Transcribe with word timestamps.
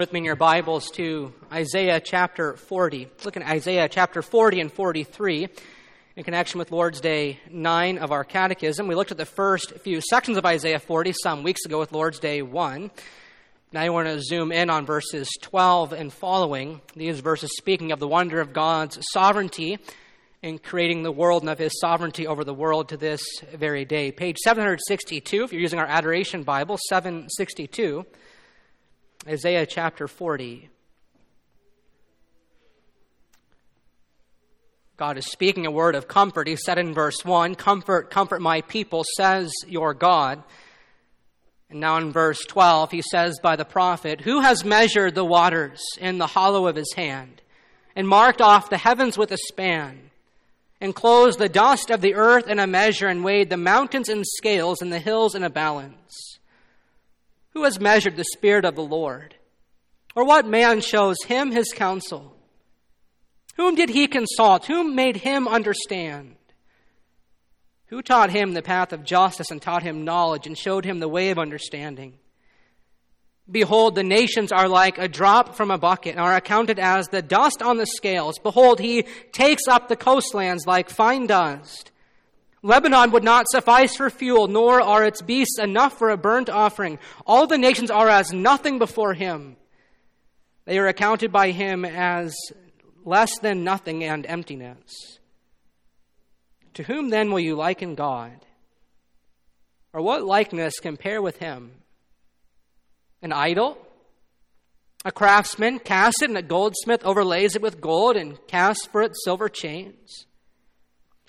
with 0.00 0.14
me 0.14 0.20
in 0.20 0.24
your 0.24 0.34
Bibles 0.34 0.90
to 0.92 1.30
Isaiah 1.52 2.00
chapter 2.00 2.56
40. 2.56 3.10
Look 3.22 3.36
at 3.36 3.42
Isaiah 3.42 3.86
chapter 3.86 4.22
40 4.22 4.62
and 4.62 4.72
43 4.72 5.46
in 6.16 6.24
connection 6.24 6.58
with 6.58 6.72
Lord's 6.72 7.02
Day 7.02 7.38
9 7.50 7.98
of 7.98 8.10
our 8.10 8.24
catechism. 8.24 8.86
We 8.86 8.94
looked 8.94 9.10
at 9.10 9.18
the 9.18 9.26
first 9.26 9.78
few 9.80 10.00
sections 10.00 10.38
of 10.38 10.46
Isaiah 10.46 10.78
40 10.78 11.12
some 11.22 11.42
weeks 11.42 11.66
ago 11.66 11.78
with 11.78 11.92
Lord's 11.92 12.18
Day 12.18 12.40
1. 12.40 12.90
Now 13.74 13.82
I 13.82 13.90
want 13.90 14.08
to 14.08 14.22
zoom 14.22 14.52
in 14.52 14.70
on 14.70 14.86
verses 14.86 15.28
12 15.42 15.92
and 15.92 16.10
following. 16.10 16.80
These 16.96 17.20
verses 17.20 17.50
speaking 17.58 17.92
of 17.92 18.00
the 18.00 18.08
wonder 18.08 18.40
of 18.40 18.54
God's 18.54 18.98
sovereignty 19.12 19.78
in 20.40 20.60
creating 20.60 21.02
the 21.02 21.12
world 21.12 21.42
and 21.42 21.50
of 21.50 21.58
his 21.58 21.78
sovereignty 21.78 22.26
over 22.26 22.42
the 22.42 22.54
world 22.54 22.88
to 22.88 22.96
this 22.96 23.22
very 23.54 23.84
day. 23.84 24.12
Page 24.12 24.38
762, 24.38 25.44
if 25.44 25.52
you're 25.52 25.60
using 25.60 25.78
our 25.78 25.84
Adoration 25.84 26.42
Bible, 26.42 26.78
762. 26.88 28.06
Isaiah 29.28 29.66
chapter 29.66 30.08
40. 30.08 30.70
God 34.96 35.18
is 35.18 35.30
speaking 35.30 35.66
a 35.66 35.70
word 35.70 35.94
of 35.94 36.08
comfort. 36.08 36.46
He 36.46 36.56
said 36.56 36.78
in 36.78 36.94
verse 36.94 37.24
1 37.24 37.54
Comfort, 37.54 38.10
comfort 38.10 38.40
my 38.40 38.62
people, 38.62 39.04
says 39.16 39.52
your 39.66 39.92
God. 39.92 40.42
And 41.68 41.80
now 41.80 41.98
in 41.98 42.12
verse 42.12 42.40
12, 42.46 42.90
he 42.90 43.02
says 43.02 43.38
by 43.42 43.56
the 43.56 43.64
prophet, 43.64 44.22
Who 44.22 44.40
has 44.40 44.64
measured 44.64 45.14
the 45.14 45.24
waters 45.24 45.80
in 45.98 46.18
the 46.18 46.26
hollow 46.26 46.66
of 46.66 46.76
his 46.76 46.92
hand, 46.94 47.42
and 47.94 48.08
marked 48.08 48.40
off 48.40 48.70
the 48.70 48.78
heavens 48.78 49.18
with 49.18 49.30
a 49.32 49.38
span, 49.48 50.10
and 50.80 50.94
closed 50.94 51.38
the 51.38 51.48
dust 51.48 51.90
of 51.90 52.00
the 52.00 52.14
earth 52.14 52.48
in 52.48 52.58
a 52.58 52.66
measure, 52.66 53.06
and 53.06 53.22
weighed 53.22 53.50
the 53.50 53.56
mountains 53.56 54.08
in 54.08 54.24
scales 54.24 54.80
and 54.82 54.92
the 54.92 54.98
hills 54.98 55.34
in 55.34 55.44
a 55.44 55.50
balance? 55.50 56.29
Who 57.52 57.64
has 57.64 57.80
measured 57.80 58.16
the 58.16 58.24
Spirit 58.24 58.64
of 58.64 58.76
the 58.76 58.82
Lord? 58.82 59.34
Or 60.14 60.24
what 60.24 60.46
man 60.46 60.80
shows 60.80 61.16
him 61.26 61.52
his 61.52 61.72
counsel? 61.72 62.36
Whom 63.56 63.74
did 63.74 63.90
he 63.90 64.06
consult? 64.06 64.66
Whom 64.66 64.94
made 64.94 65.18
him 65.18 65.46
understand? 65.46 66.36
Who 67.86 68.02
taught 68.02 68.30
him 68.30 68.52
the 68.52 68.62
path 68.62 68.92
of 68.92 69.04
justice 69.04 69.50
and 69.50 69.60
taught 69.60 69.82
him 69.82 70.04
knowledge 70.04 70.46
and 70.46 70.56
showed 70.56 70.84
him 70.84 71.00
the 71.00 71.08
way 71.08 71.30
of 71.30 71.38
understanding? 71.38 72.18
Behold, 73.50 73.96
the 73.96 74.04
nations 74.04 74.52
are 74.52 74.68
like 74.68 74.98
a 74.98 75.08
drop 75.08 75.56
from 75.56 75.72
a 75.72 75.78
bucket 75.78 76.12
and 76.12 76.20
are 76.20 76.36
accounted 76.36 76.78
as 76.78 77.08
the 77.08 77.22
dust 77.22 77.62
on 77.62 77.78
the 77.78 77.86
scales. 77.86 78.38
Behold, 78.38 78.78
he 78.78 79.02
takes 79.32 79.66
up 79.68 79.88
the 79.88 79.96
coastlands 79.96 80.66
like 80.66 80.88
fine 80.88 81.26
dust. 81.26 81.90
Lebanon 82.62 83.10
would 83.12 83.24
not 83.24 83.48
suffice 83.50 83.96
for 83.96 84.10
fuel, 84.10 84.46
nor 84.46 84.80
are 84.80 85.04
its 85.04 85.22
beasts 85.22 85.58
enough 85.58 85.96
for 85.96 86.10
a 86.10 86.16
burnt 86.16 86.50
offering. 86.50 86.98
All 87.26 87.46
the 87.46 87.56
nations 87.56 87.90
are 87.90 88.08
as 88.08 88.32
nothing 88.32 88.78
before 88.78 89.14
him. 89.14 89.56
They 90.66 90.78
are 90.78 90.86
accounted 90.86 91.32
by 91.32 91.52
him 91.52 91.84
as 91.84 92.34
less 93.04 93.38
than 93.38 93.64
nothing 93.64 94.04
and 94.04 94.26
emptiness. 94.26 95.18
To 96.74 96.82
whom 96.82 97.08
then 97.08 97.32
will 97.32 97.40
you 97.40 97.56
liken 97.56 97.94
God? 97.94 98.44
Or 99.92 100.02
what 100.02 100.24
likeness 100.24 100.78
compare 100.80 101.20
with 101.22 101.38
him? 101.38 101.72
An 103.22 103.32
idol? 103.32 103.78
A 105.04 105.10
craftsman 105.10 105.78
casts 105.78 106.20
it, 106.22 106.28
and 106.28 106.38
a 106.38 106.42
goldsmith 106.42 107.04
overlays 107.04 107.56
it 107.56 107.62
with 107.62 107.80
gold 107.80 108.16
and 108.16 108.38
casts 108.46 108.86
for 108.86 109.00
it 109.02 109.12
silver 109.24 109.48
chains. 109.48 110.26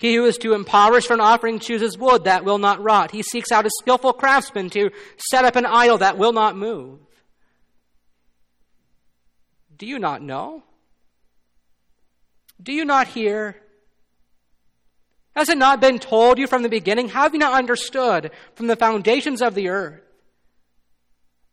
He 0.02 0.16
who 0.16 0.24
is 0.24 0.36
to 0.38 0.54
impoverish 0.54 1.06
for 1.06 1.14
an 1.14 1.20
offering 1.20 1.60
chooses 1.60 1.96
wood 1.96 2.24
that 2.24 2.44
will 2.44 2.58
not 2.58 2.82
rot. 2.82 3.12
He 3.12 3.22
seeks 3.22 3.52
out 3.52 3.66
a 3.66 3.70
skillful 3.70 4.12
craftsman 4.12 4.68
to 4.70 4.90
set 5.16 5.44
up 5.44 5.54
an 5.54 5.64
idol 5.64 5.98
that 5.98 6.18
will 6.18 6.32
not 6.32 6.56
move. 6.56 6.98
Do 9.76 9.86
you 9.86 10.00
not 10.00 10.20
know? 10.20 10.64
Do 12.60 12.72
you 12.72 12.84
not 12.84 13.06
hear? 13.06 13.62
Has 15.36 15.48
it 15.48 15.56
not 15.56 15.80
been 15.80 16.00
told 16.00 16.36
you 16.36 16.48
from 16.48 16.64
the 16.64 16.68
beginning? 16.68 17.10
Have 17.10 17.32
you 17.32 17.38
not 17.38 17.56
understood 17.56 18.32
from 18.56 18.66
the 18.66 18.74
foundations 18.74 19.40
of 19.40 19.54
the 19.54 19.68
earth? 19.68 20.02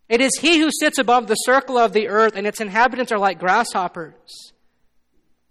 It 0.08 0.22
is 0.22 0.32
he 0.40 0.58
who 0.58 0.72
sits 0.72 0.98
above 0.98 1.28
the 1.28 1.36
circle 1.36 1.78
of 1.78 1.94
the 1.94 2.08
earth, 2.08 2.34
and 2.36 2.48
its 2.48 2.60
inhabitants 2.60 3.12
are 3.12 3.20
like 3.20 3.38
grasshoppers 3.38 4.54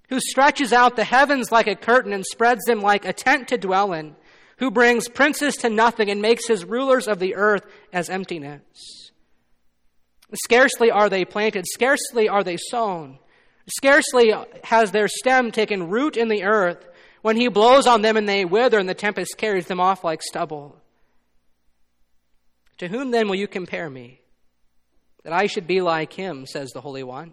who 0.08 0.20
stretches 0.20 0.72
out 0.72 0.96
the 0.96 1.04
heavens 1.04 1.52
like 1.52 1.66
a 1.66 1.76
curtain 1.76 2.12
and 2.12 2.24
spreads 2.24 2.64
them 2.64 2.80
like 2.80 3.04
a 3.04 3.12
tent 3.12 3.48
to 3.48 3.58
dwell 3.58 3.92
in, 3.92 4.16
who 4.58 4.70
brings 4.70 5.08
princes 5.08 5.56
to 5.56 5.69
nothing 5.69 6.10
and 6.10 6.22
makes 6.22 6.46
his 6.46 6.64
rulers 6.64 7.06
of 7.06 7.19
the 7.19 7.34
earth 7.34 7.66
as 7.92 8.10
emptiness. 8.10 9.12
Scarcely 10.34 10.91
are 10.91 11.08
they 11.08 11.24
planted, 11.24 11.66
scarcely 11.66 12.28
are 12.28 12.44
they 12.44 12.56
sown, 12.56 13.19
scarcely 13.76 14.34
has 14.64 14.91
their 14.91 15.08
stem 15.08 15.50
taken 15.50 15.88
root 15.88 16.16
in 16.16 16.28
the 16.28 16.44
earth 16.44 16.86
when 17.22 17.36
he 17.36 17.48
blows 17.48 17.86
on 17.86 18.02
them 18.02 18.16
and 18.16 18.28
they 18.28 18.44
wither 18.44 18.78
and 18.78 18.88
the 18.88 18.94
tempest 18.94 19.36
carries 19.38 19.66
them 19.66 19.80
off 19.80 20.04
like 20.04 20.22
stubble. 20.22 20.76
To 22.78 22.88
whom 22.88 23.10
then 23.10 23.28
will 23.28 23.36
you 23.36 23.48
compare 23.48 23.90
me? 23.90 24.20
That 25.25 25.32
I 25.32 25.46
should 25.46 25.66
be 25.66 25.80
like 25.80 26.12
him, 26.12 26.46
says 26.46 26.70
the 26.70 26.80
Holy 26.80 27.02
One. 27.02 27.32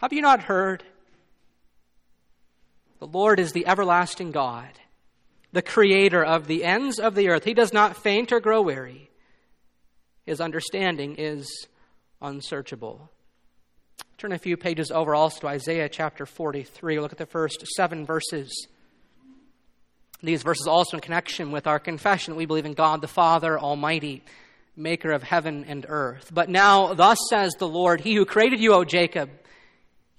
Have 0.00 0.14
you 0.14 0.22
not 0.22 0.44
heard? 0.44 0.82
The 3.00 3.06
Lord 3.06 3.38
is 3.38 3.52
the 3.52 3.66
everlasting 3.66 4.30
God, 4.30 4.70
the 5.52 5.60
creator 5.60 6.24
of 6.24 6.46
the 6.46 6.64
ends 6.64 6.98
of 6.98 7.14
the 7.14 7.28
earth. 7.28 7.44
He 7.44 7.52
does 7.52 7.74
not 7.74 8.02
faint 8.02 8.32
or 8.32 8.40
grow 8.40 8.62
weary. 8.62 9.10
His 10.24 10.40
understanding 10.40 11.16
is 11.18 11.66
unsearchable. 12.22 13.10
Turn 14.16 14.32
a 14.32 14.38
few 14.38 14.56
pages 14.56 14.90
over 14.90 15.14
also 15.14 15.40
to 15.40 15.48
Isaiah 15.48 15.88
chapter 15.90 16.24
43. 16.24 16.98
Look 16.98 17.12
at 17.12 17.18
the 17.18 17.26
first 17.26 17.66
seven 17.76 18.06
verses. 18.06 18.68
These 20.22 20.42
verses 20.42 20.66
also 20.66 20.96
in 20.96 21.02
connection 21.02 21.52
with 21.52 21.66
our 21.66 21.78
confession 21.78 22.36
we 22.36 22.46
believe 22.46 22.66
in 22.66 22.72
God 22.72 23.02
the 23.02 23.08
Father 23.08 23.58
Almighty, 23.58 24.24
maker 24.76 25.10
of 25.10 25.22
heaven 25.22 25.66
and 25.68 25.84
earth. 25.88 26.30
But 26.32 26.48
now, 26.48 26.94
thus 26.94 27.18
says 27.28 27.52
the 27.58 27.68
Lord, 27.68 28.00
He 28.00 28.14
who 28.14 28.24
created 28.24 28.60
you, 28.60 28.72
O 28.72 28.84
Jacob, 28.84 29.28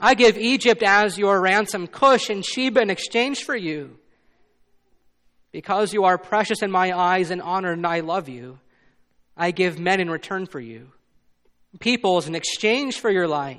I 0.00 0.14
give 0.14 0.36
Egypt 0.36 0.82
as 0.82 1.16
your 1.16 1.40
ransom, 1.40 1.86
Cush 1.86 2.28
and 2.28 2.44
Sheba 2.44 2.80
in 2.80 2.90
exchange 2.90 3.44
for 3.44 3.56
you. 3.56 3.98
Because 5.52 5.94
you 5.94 6.04
are 6.04 6.18
precious 6.18 6.62
in 6.62 6.70
my 6.70 6.96
eyes 6.96 7.30
and 7.30 7.40
honored, 7.40 7.78
and 7.78 7.86
I 7.86 8.00
love 8.00 8.28
you, 8.28 8.58
I 9.36 9.52
give 9.52 9.78
men 9.78 10.00
in 10.00 10.10
return 10.10 10.46
for 10.46 10.60
you, 10.60 10.92
peoples 11.80 12.26
in 12.26 12.34
exchange 12.34 13.00
for 13.00 13.10
your 13.10 13.26
life. 13.26 13.58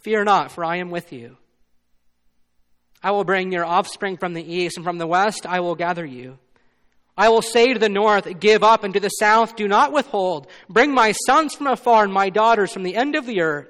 Fear 0.00 0.24
not, 0.24 0.50
for 0.52 0.64
I 0.64 0.76
am 0.76 0.90
with 0.90 1.12
you. 1.12 1.36
I 3.02 3.12
will 3.12 3.24
bring 3.24 3.52
your 3.52 3.64
offspring 3.64 4.18
from 4.18 4.34
the 4.34 4.44
east, 4.44 4.76
and 4.76 4.84
from 4.84 4.98
the 4.98 5.06
west 5.06 5.46
I 5.46 5.60
will 5.60 5.74
gather 5.74 6.04
you. 6.04 6.38
I 7.16 7.30
will 7.30 7.42
say 7.42 7.72
to 7.72 7.78
the 7.78 7.88
north, 7.88 8.38
Give 8.38 8.62
up, 8.62 8.84
and 8.84 8.92
to 8.92 9.00
the 9.00 9.08
south, 9.08 9.56
Do 9.56 9.66
not 9.66 9.92
withhold. 9.92 10.46
Bring 10.68 10.92
my 10.92 11.12
sons 11.12 11.54
from 11.54 11.66
afar, 11.66 12.04
and 12.04 12.12
my 12.12 12.28
daughters 12.28 12.72
from 12.72 12.82
the 12.82 12.96
end 12.96 13.14
of 13.14 13.24
the 13.24 13.40
earth 13.40 13.68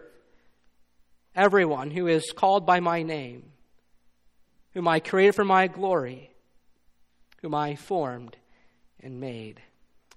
everyone 1.34 1.90
who 1.90 2.06
is 2.06 2.32
called 2.34 2.66
by 2.66 2.80
my 2.80 3.02
name, 3.02 3.44
whom 4.74 4.88
I 4.88 5.00
created 5.00 5.34
for 5.34 5.44
my 5.44 5.66
glory, 5.66 6.30
whom 7.42 7.54
I 7.54 7.74
formed 7.76 8.36
and 9.00 9.20
made. 9.20 9.60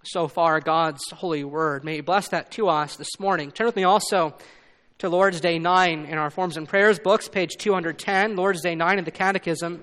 so 0.06 0.28
far 0.28 0.60
God's 0.60 1.02
holy 1.12 1.46
word. 1.46 1.86
May 1.86 1.96
He 1.96 2.02
bless 2.02 2.28
that 2.30 2.52
to 2.52 2.68
us 2.68 2.98
this 2.98 3.20
morning. 3.20 3.52
Turn 3.52 3.68
with 3.68 3.78
me 3.78 3.86
also 3.86 4.36
to 4.98 5.08
Lord's 5.08 5.40
Day 5.40 5.60
9 5.60 6.06
in 6.06 6.18
our 6.18 6.30
Forms 6.30 6.58
and 6.58 6.68
Prayers 6.68 7.00
books, 7.00 7.30
page 7.30 7.52
210, 7.58 8.36
Lord's 8.36 8.62
Day 8.62 8.76
9 8.76 9.00
in 9.00 9.06
the 9.06 9.12
Catechism. 9.12 9.82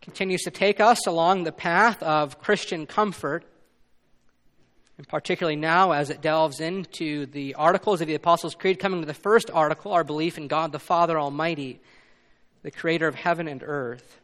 Continues 0.00 0.42
to 0.42 0.50
take 0.50 0.80
us 0.80 1.06
along 1.06 1.44
the 1.44 1.52
path 1.52 2.02
of 2.02 2.38
Christian 2.40 2.86
comfort, 2.86 3.44
and 4.96 5.08
particularly 5.08 5.56
now 5.56 5.92
as 5.92 6.10
it 6.10 6.20
delves 6.20 6.60
into 6.60 7.26
the 7.26 7.54
articles 7.54 8.00
of 8.00 8.06
the 8.06 8.14
Apostles' 8.14 8.54
Creed, 8.54 8.78
coming 8.78 9.00
to 9.00 9.06
the 9.06 9.14
first 9.14 9.50
article, 9.50 9.92
our 9.92 10.04
belief 10.04 10.38
in 10.38 10.46
God 10.46 10.72
the 10.72 10.78
Father 10.78 11.18
Almighty, 11.18 11.80
the 12.62 12.70
creator 12.70 13.08
of 13.08 13.14
heaven 13.14 13.48
and 13.48 13.62
earth. 13.64 14.20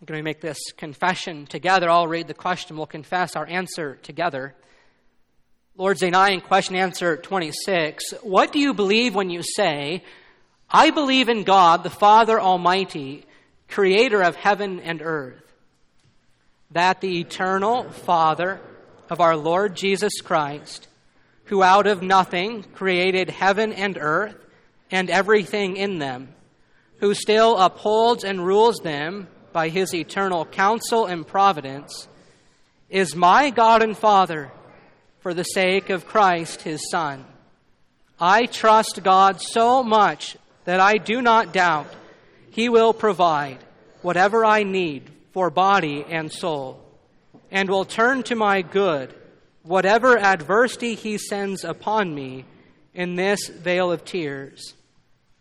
I'm 0.00 0.06
going 0.06 0.18
to 0.18 0.24
make 0.24 0.40
this 0.40 0.72
confession 0.78 1.44
together. 1.46 1.90
I'll 1.90 2.08
read 2.08 2.26
the 2.26 2.34
question. 2.34 2.76
We'll 2.76 2.86
confess 2.86 3.36
our 3.36 3.46
answer 3.46 3.96
together. 3.96 4.54
Lord's 5.76 6.00
Day 6.00 6.10
9, 6.10 6.40
question 6.40 6.76
answer 6.76 7.16
26. 7.16 8.14
What 8.22 8.52
do 8.52 8.58
you 8.58 8.72
believe 8.72 9.14
when 9.14 9.30
you 9.30 9.42
say, 9.42 10.02
I 10.70 10.90
believe 10.90 11.28
in 11.28 11.42
God, 11.42 11.82
the 11.82 11.90
Father 11.90 12.40
Almighty, 12.40 13.26
creator 13.68 14.22
of 14.22 14.36
heaven 14.36 14.80
and 14.80 15.02
earth? 15.02 15.49
That 16.72 17.00
the 17.00 17.20
eternal 17.20 17.90
Father 17.90 18.60
of 19.08 19.20
our 19.20 19.36
Lord 19.36 19.74
Jesus 19.74 20.20
Christ, 20.20 20.86
who 21.44 21.62
out 21.62 21.86
of 21.86 22.02
nothing 22.02 22.62
created 22.62 23.28
heaven 23.28 23.72
and 23.72 23.98
earth 24.00 24.36
and 24.90 25.10
everything 25.10 25.76
in 25.76 25.98
them, 25.98 26.28
who 26.98 27.14
still 27.14 27.58
upholds 27.58 28.22
and 28.22 28.46
rules 28.46 28.76
them 28.78 29.26
by 29.52 29.68
his 29.68 29.92
eternal 29.94 30.44
counsel 30.44 31.06
and 31.06 31.26
providence, 31.26 32.06
is 32.88 33.16
my 33.16 33.50
God 33.50 33.82
and 33.82 33.96
Father 33.96 34.52
for 35.20 35.34
the 35.34 35.44
sake 35.44 35.90
of 35.90 36.06
Christ 36.06 36.62
his 36.62 36.88
Son. 36.90 37.24
I 38.18 38.46
trust 38.46 39.02
God 39.02 39.40
so 39.40 39.82
much 39.82 40.36
that 40.66 40.78
I 40.78 40.98
do 40.98 41.22
not 41.22 41.52
doubt 41.52 41.88
he 42.50 42.68
will 42.68 42.92
provide 42.92 43.58
whatever 44.02 44.44
I 44.44 44.62
need 44.62 45.10
for 45.32 45.50
body 45.50 46.04
and 46.08 46.32
soul, 46.32 46.80
and 47.50 47.68
will 47.68 47.84
turn 47.84 48.22
to 48.24 48.34
my 48.34 48.62
good 48.62 49.14
whatever 49.62 50.18
adversity 50.18 50.94
he 50.94 51.18
sends 51.18 51.64
upon 51.64 52.14
me 52.14 52.44
in 52.94 53.16
this 53.16 53.48
vale 53.48 53.92
of 53.92 54.04
tears. 54.04 54.74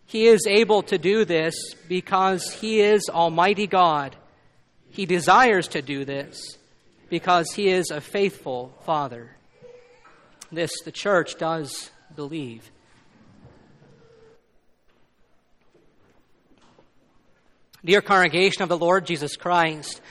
He 0.06 0.25
is 0.25 0.45
able 0.47 0.81
to 0.83 0.97
do 0.97 1.24
this 1.24 1.56
because 1.88 2.51
He 2.51 2.81
is 2.81 3.09
Almighty 3.09 3.68
God. 3.68 4.15
He 4.89 5.06
desires 5.06 5.68
to 5.69 5.83
do 5.83 6.03
this 6.03 6.57
because 7.09 7.51
He 7.51 7.69
is 7.69 7.91
a 7.91 8.01
faithful 8.01 8.74
Father. 8.86 9.36
This 10.51 10.71
the 10.83 10.91
church 10.91 11.38
does 11.38 11.91
believe. 12.15 12.71
Dear 17.83 18.01
congregation 18.01 18.61
of 18.61 18.69
the 18.69 18.77
Lord 18.77 19.05
Jesus 19.05 19.37
Christ, 19.37 20.01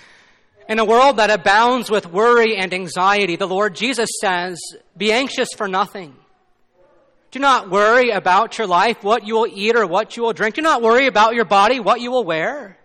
in 0.68 0.78
a 0.78 0.84
world 0.84 1.16
that 1.16 1.30
abounds 1.30 1.90
with 1.90 2.10
worry 2.10 2.56
and 2.56 2.72
anxiety, 2.72 3.36
the 3.36 3.46
Lord 3.46 3.74
Jesus 3.74 4.08
says, 4.20 4.58
Be 4.96 5.12
anxious 5.12 5.48
for 5.56 5.68
nothing. 5.68 6.14
Do 7.30 7.38
not 7.38 7.70
worry 7.70 8.10
about 8.10 8.56
your 8.56 8.66
life, 8.66 9.02
what 9.02 9.26
you 9.26 9.34
will 9.34 9.46
eat 9.46 9.76
or 9.76 9.86
what 9.86 10.16
you 10.16 10.22
will 10.22 10.32
drink. 10.32 10.54
Do 10.54 10.62
not 10.62 10.80
worry 10.80 11.06
about 11.06 11.34
your 11.34 11.44
body, 11.44 11.78
what 11.78 12.00
you 12.00 12.10
will 12.10 12.24
wear. 12.24 12.78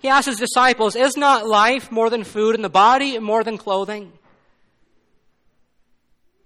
He 0.00 0.08
asked 0.08 0.26
his 0.26 0.38
disciples, 0.38 0.96
Is 0.96 1.16
not 1.16 1.46
life 1.46 1.92
more 1.92 2.10
than 2.10 2.24
food 2.24 2.54
and 2.54 2.64
the 2.64 2.68
body 2.68 3.18
more 3.18 3.44
than 3.44 3.58
clothing? 3.58 4.12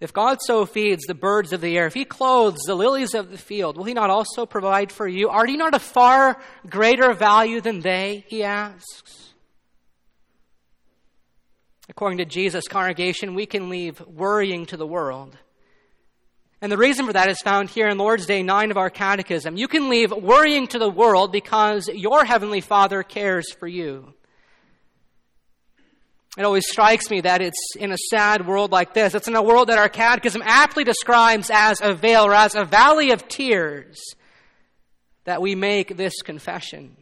If 0.05 0.13
God 0.13 0.39
so 0.41 0.65
feeds 0.67 1.05
the 1.05 1.15
birds 1.15 1.53
of 1.53 1.61
the 1.61 1.77
air, 1.77 1.87
if 1.87 1.95
He 1.95 2.05
clothes 2.05 2.61
the 2.67 2.77
lilies 2.77 3.15
of 3.15 3.31
the 3.31 3.39
field, 3.39 3.77
will 3.77 3.85
He 3.85 3.95
not 3.95 4.11
also 4.11 4.47
provide 4.47 4.93
for 4.93 5.09
you? 5.09 5.31
Are 5.31 5.47
you 5.47 5.57
not 5.57 5.75
of 5.75 5.83
far 5.83 6.41
greater 6.69 7.13
value 7.13 7.61
than 7.61 7.81
they? 7.81 8.25
He 8.29 8.45
asks. 8.45 9.33
According 11.89 12.19
to 12.19 12.25
Jesus' 12.25 12.69
congregation, 12.69 13.35
we 13.35 13.47
can 13.47 13.69
leave 13.69 14.01
worrying 14.07 14.67
to 14.67 14.77
the 14.77 14.87
world 14.87 15.37
and 16.65 16.73
the 16.73 16.79
reason 16.79 17.05
for 17.05 17.13
that 17.13 17.29
is 17.29 17.43
found 17.43 17.69
here 17.69 17.89
in 17.89 17.99
Lord's 17.99 18.25
Day 18.25 18.43
9 18.43 18.71
of 18.71 18.79
our 18.79 18.89
Catechism. 18.89 19.59
You 19.59 19.69
can 19.69 19.91
leave 19.91 20.11
worrying 20.11 20.67
to 20.69 20.79
the 20.79 20.89
world 20.89 21.31
because 21.31 21.89
your 21.89 22.25
Heavenly 22.25 22.63
Father 22.63 23.03
cares 23.03 23.53
for 23.53 23.69
you. 23.69 24.15
It 26.37 26.45
always 26.45 26.67
strikes 26.69 27.11
me 27.11 27.21
that 27.21 27.41
it's 27.41 27.77
in 27.77 27.93
a 27.93 27.99
sad 28.11 28.47
world 28.47 28.73
like 28.73 28.93
this. 28.93 29.15
It's 29.15 29.29
in 29.29 29.37
a 29.37 29.43
world 29.43 29.69
that 29.69 29.79
our 29.79 29.89
Catechism 29.89 30.43
aptly 30.45 30.83
describes 30.83 31.49
as 31.53 31.81
a 31.81 31.95
veil 31.95 32.25
or 32.25 32.35
as 32.35 32.57
a 32.57 32.65
valley 32.65 33.13
of 33.13 33.29
tears 33.29 34.03
that 35.25 35.41
we 35.41 35.55
make 35.55 35.97
this 35.97 36.23
confession. 36.23 36.97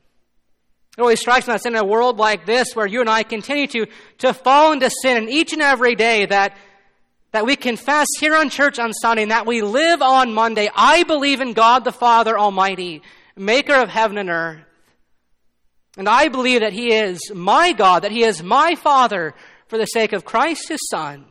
It 0.99 1.00
always 1.00 1.20
strikes 1.20 1.46
me 1.46 1.52
that 1.52 1.56
it's 1.56 1.67
in 1.67 1.76
a 1.76 1.84
world 1.84 2.19
like 2.19 2.44
this 2.44 2.76
where 2.76 2.87
you 2.87 3.00
and 3.00 3.08
I 3.08 3.23
continue 3.23 3.67
to, 3.69 3.87
to 4.19 4.34
fall 4.34 4.73
into 4.73 4.90
sin 4.90 5.17
and 5.17 5.31
each 5.31 5.55
and 5.55 5.62
every 5.62 5.94
day 5.94 6.26
that 6.26 6.55
that 7.32 7.46
we 7.46 7.56
confess 7.56 8.06
here 8.20 8.37
on 8.37 8.50
church 8.50 8.79
on 8.79 8.93
Sunday 8.93 9.23
and 9.23 9.31
that 9.31 9.46
we 9.46 9.62
live 9.62 10.02
on 10.02 10.34
Monday. 10.34 10.69
I 10.75 11.02
believe 11.05 11.40
in 11.40 11.55
God 11.55 11.82
the 11.82 11.93
Father 11.93 12.38
Almighty, 12.38 13.02
maker 13.37 13.75
of 13.75 13.88
heaven 13.88 14.19
and 14.19 14.29
earth. 14.29 14.61
And 15.97 16.09
I 16.09 16.29
believe 16.29 16.61
that 16.61 16.73
He 16.73 16.93
is 16.93 17.21
my 17.35 17.73
God, 17.73 18.03
that 18.03 18.12
He 18.12 18.25
is 18.25 18.43
my 18.43 18.75
Father 18.75 19.35
for 19.67 19.79
the 19.79 19.87
sake 19.87 20.12
of 20.12 20.25
Christ 20.25 20.69
His 20.69 20.81
Son. 20.91 21.27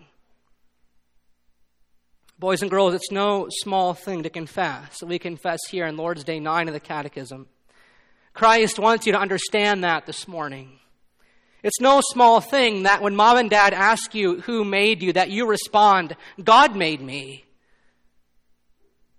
Boys 2.38 2.62
and 2.62 2.72
girls, 2.72 2.94
it's 2.94 3.12
no 3.12 3.48
small 3.50 3.94
thing 3.94 4.24
to 4.24 4.30
confess. 4.30 5.04
We 5.04 5.20
confess 5.20 5.60
here 5.70 5.86
in 5.86 5.98
Lord's 5.98 6.24
Day 6.24 6.40
9 6.40 6.68
of 6.68 6.74
the 6.74 6.80
Catechism. 6.80 7.48
Christ 8.34 8.80
wants 8.80 9.06
you 9.06 9.12
to 9.14 9.20
understand 9.20 9.84
that 9.84 10.06
this 10.06 10.28
morning. 10.28 10.80
It's 11.64 11.80
no 11.80 12.02
small 12.04 12.42
thing 12.42 12.84
that 12.84 13.02
when 13.02 13.16
mom 13.16 13.38
and 13.38 13.50
dad 13.50 13.74
ask 13.74 14.16
you 14.16 14.42
who 14.42 14.66
made 14.66 15.04
you, 15.04 15.14
that 15.14 15.30
you 15.30 15.48
respond, 15.48 16.16
God 16.44 16.76
made 16.76 17.02
me. 17.02 17.46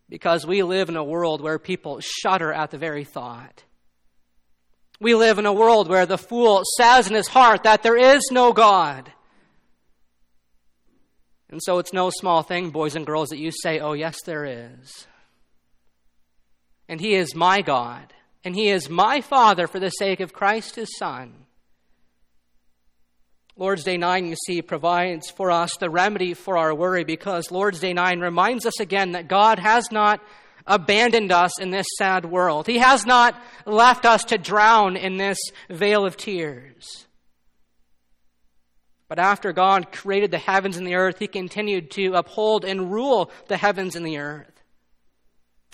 Because 0.08 0.44
we 0.44 0.62
live 0.62 0.88
in 0.88 0.96
a 0.96 1.04
world 1.04 1.40
where 1.40 1.58
people 1.58 2.00
shudder 2.00 2.52
at 2.52 2.70
the 2.70 2.78
very 2.78 3.04
thought. 3.04 3.62
We 5.02 5.16
live 5.16 5.40
in 5.40 5.46
a 5.46 5.52
world 5.52 5.88
where 5.88 6.06
the 6.06 6.16
fool 6.16 6.62
says 6.76 7.08
in 7.08 7.14
his 7.14 7.26
heart 7.26 7.64
that 7.64 7.82
there 7.82 7.96
is 7.96 8.22
no 8.30 8.52
God. 8.52 9.10
And 11.50 11.60
so 11.60 11.80
it's 11.80 11.92
no 11.92 12.10
small 12.10 12.44
thing, 12.44 12.70
boys 12.70 12.94
and 12.94 13.04
girls, 13.04 13.30
that 13.30 13.38
you 13.38 13.50
say, 13.50 13.80
Oh, 13.80 13.94
yes, 13.94 14.16
there 14.24 14.44
is. 14.44 15.06
And 16.88 17.00
He 17.00 17.14
is 17.14 17.34
my 17.34 17.62
God, 17.62 18.12
and 18.44 18.54
He 18.54 18.68
is 18.68 18.88
my 18.88 19.20
Father 19.20 19.66
for 19.66 19.80
the 19.80 19.90
sake 19.90 20.20
of 20.20 20.32
Christ 20.32 20.76
His 20.76 20.96
Son. 20.96 21.46
Lord's 23.56 23.84
Day 23.84 23.96
9, 23.96 24.26
you 24.26 24.36
see, 24.46 24.62
provides 24.62 25.30
for 25.30 25.50
us 25.50 25.76
the 25.78 25.90
remedy 25.90 26.32
for 26.32 26.56
our 26.56 26.74
worry 26.74 27.04
because 27.04 27.50
Lord's 27.50 27.80
Day 27.80 27.92
9 27.92 28.20
reminds 28.20 28.64
us 28.64 28.80
again 28.80 29.12
that 29.12 29.28
God 29.28 29.58
has 29.58 29.90
not 29.90 30.20
abandoned 30.66 31.32
us 31.32 31.60
in 31.60 31.70
this 31.70 31.86
sad 31.98 32.24
world. 32.24 32.66
He 32.66 32.78
has 32.78 33.04
not 33.04 33.40
left 33.66 34.04
us 34.04 34.24
to 34.24 34.38
drown 34.38 34.96
in 34.96 35.16
this 35.16 35.38
vale 35.68 36.04
of 36.04 36.16
tears. 36.16 37.06
But 39.08 39.18
after 39.18 39.52
God 39.52 39.92
created 39.92 40.30
the 40.30 40.38
heavens 40.38 40.76
and 40.76 40.86
the 40.86 40.94
earth, 40.94 41.18
He 41.18 41.26
continued 41.26 41.90
to 41.92 42.14
uphold 42.14 42.64
and 42.64 42.90
rule 42.90 43.30
the 43.48 43.58
heavens 43.58 43.94
and 43.94 44.06
the 44.06 44.18
earth. 44.18 44.48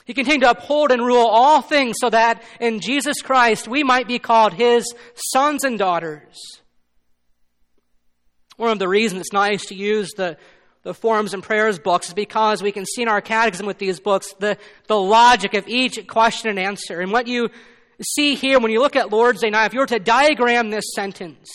He 0.04 0.14
continued 0.14 0.40
to 0.40 0.50
uphold 0.50 0.90
and 0.90 1.04
rule 1.04 1.26
all 1.26 1.61
things 1.61 1.97
so 2.00 2.11
that 2.11 2.42
in 2.61 2.80
Jesus 2.80 3.21
Christ 3.23 3.68
we 3.68 3.85
might 3.85 4.09
be 4.09 4.18
called 4.18 4.54
His 4.54 4.92
sons 5.14 5.64
and 5.64 5.78
daughters. 5.78 6.37
One 8.57 8.71
of 8.71 8.80
the 8.80 8.88
reasons 8.88 9.21
it's 9.21 9.33
nice 9.33 9.66
to 9.66 9.75
use 9.76 10.11
the, 10.16 10.37
the 10.82 10.94
forms 10.94 11.35
and 11.35 11.42
prayers 11.42 11.78
books 11.78 12.08
is 12.08 12.14
because 12.14 12.62
we 12.62 12.73
can 12.73 12.87
see 12.87 13.02
in 13.02 13.08
our 13.08 13.20
catechism 13.20 13.66
with 13.66 13.78
these 13.78 14.00
books 14.00 14.32
the, 14.38 14.56
the 14.87 14.99
logic 14.99 15.54
of 15.54 15.66
each 15.68 16.06
question 16.06 16.49
and 16.49 16.58
answer. 16.58 17.00
And 17.00 17.12
what 17.12 17.26
you 17.26 17.50
see 18.14 18.35
here 18.35 18.58
when 18.58 18.70
you 18.70 18.80
look 18.80 18.97
at 18.97 19.11
Lord's 19.11 19.40
Day 19.40 19.50
9, 19.50 19.66
if 19.66 19.75
you 19.75 19.80
were 19.80 19.87
to 19.87 19.99
diagram 19.99 20.70
this 20.70 20.92
sentence, 20.94 21.49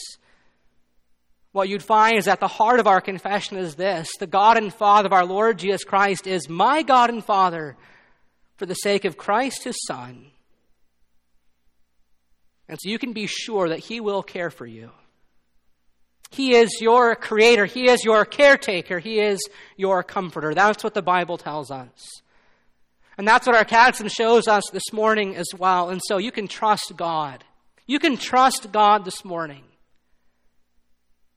what 1.53 1.69
you'd 1.69 1.83
find 1.83 2.17
is 2.17 2.25
that 2.25 2.39
the 2.39 2.47
heart 2.47 2.79
of 2.79 2.87
our 2.87 2.99
confession 2.99 3.57
is 3.57 3.75
this 3.75 4.09
the 4.19 4.27
God 4.27 4.57
and 4.57 4.73
Father 4.73 5.05
of 5.05 5.13
our 5.13 5.25
Lord 5.25 5.59
Jesus 5.59 5.83
Christ 5.83 6.27
is 6.27 6.49
my 6.49 6.81
God 6.81 7.09
and 7.09 7.23
Father 7.23 7.77
for 8.57 8.65
the 8.65 8.73
sake 8.73 9.05
of 9.05 9.17
Christ, 9.17 9.63
his 9.63 9.77
Son. 9.87 10.27
And 12.67 12.79
so 12.81 12.89
you 12.89 12.97
can 12.97 13.13
be 13.13 13.27
sure 13.27 13.69
that 13.69 13.79
he 13.79 13.99
will 13.99 14.23
care 14.23 14.49
for 14.49 14.65
you. 14.65 14.91
He 16.33 16.55
is 16.55 16.81
your 16.81 17.15
creator. 17.15 17.65
He 17.65 17.87
is 17.89 18.03
your 18.03 18.25
caretaker. 18.25 18.97
He 18.97 19.19
is 19.19 19.39
your 19.77 20.01
comforter. 20.01 20.55
That's 20.55 20.83
what 20.83 20.95
the 20.95 21.03
Bible 21.03 21.37
tells 21.37 21.69
us. 21.69 22.21
And 23.19 23.27
that's 23.27 23.45
what 23.45 23.55
our 23.55 23.63
catechism 23.63 24.09
shows 24.09 24.47
us 24.47 24.63
this 24.73 24.91
morning 24.91 25.35
as 25.35 25.47
well. 25.55 25.91
And 25.91 26.01
so 26.03 26.17
you 26.17 26.31
can 26.31 26.47
trust 26.47 26.93
God. 26.97 27.43
You 27.85 27.99
can 27.99 28.17
trust 28.17 28.71
God 28.71 29.05
this 29.05 29.23
morning 29.23 29.63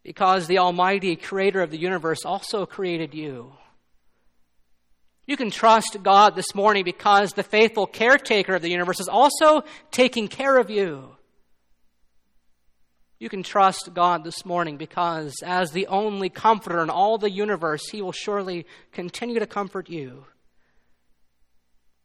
because 0.03 0.47
the 0.47 0.59
Almighty 0.59 1.15
Creator 1.17 1.61
of 1.61 1.71
the 1.71 1.79
universe 1.79 2.25
also 2.25 2.65
created 2.65 3.13
you. 3.13 3.53
You 5.27 5.37
can 5.37 5.51
trust 5.51 5.99
God 6.03 6.37
this 6.37 6.55
morning 6.55 6.85
because 6.85 7.33
the 7.33 7.43
faithful 7.43 7.87
caretaker 7.87 8.55
of 8.55 8.63
the 8.63 8.71
universe 8.71 9.01
is 9.01 9.09
also 9.09 9.65
taking 9.91 10.29
care 10.29 10.57
of 10.57 10.71
you. 10.71 11.17
You 13.19 13.31
can 13.31 13.43
trust 13.43 13.95
God 13.95 14.25
this 14.25 14.45
morning 14.45 14.77
because, 14.77 15.35
as 15.43 15.71
the 15.71 15.87
only 15.87 16.29
comforter 16.29 16.83
in 16.83 16.91
all 16.91 17.17
the 17.17 17.31
universe, 17.31 17.89
He 17.89 18.03
will 18.03 18.13
surely 18.13 18.67
continue 18.93 19.39
to 19.39 19.47
comfort 19.47 19.89
you. 19.89 20.25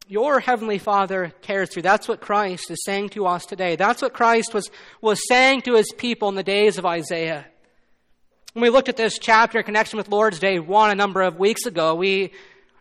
Your 0.08 0.40
Heavenly 0.40 0.78
Father 0.78 1.34
cares 1.42 1.74
for 1.74 1.80
you. 1.80 1.84
That's 1.84 2.08
what 2.08 2.22
Christ 2.22 2.72
is 2.72 2.84
saying 2.86 3.10
to 3.10 3.28
us 3.28 3.46
today. 3.46 3.76
That's 3.76 4.02
what 4.02 4.14
Christ 4.14 4.54
was, 4.54 4.70
was 5.02 5.28
saying 5.28 5.64
to 5.64 5.76
His 5.76 5.92
people 5.98 6.30
in 6.30 6.36
the 6.36 6.44
days 6.44 6.78
of 6.78 6.86
Isaiah. 6.86 7.46
When 8.54 8.64
we 8.64 8.70
looked 8.70 8.90
at 8.90 8.98
this 8.98 9.20
chapter 9.20 9.60
in 9.60 9.66
connection 9.66 9.98
with 9.98 10.08
Lord's 10.10 10.40
Day 10.40 10.60
1 10.60 10.92
a 10.92 10.96
number 10.96 11.22
of 11.22 11.40
weeks 11.40 11.66
ago, 11.66 11.94
we 11.94 12.32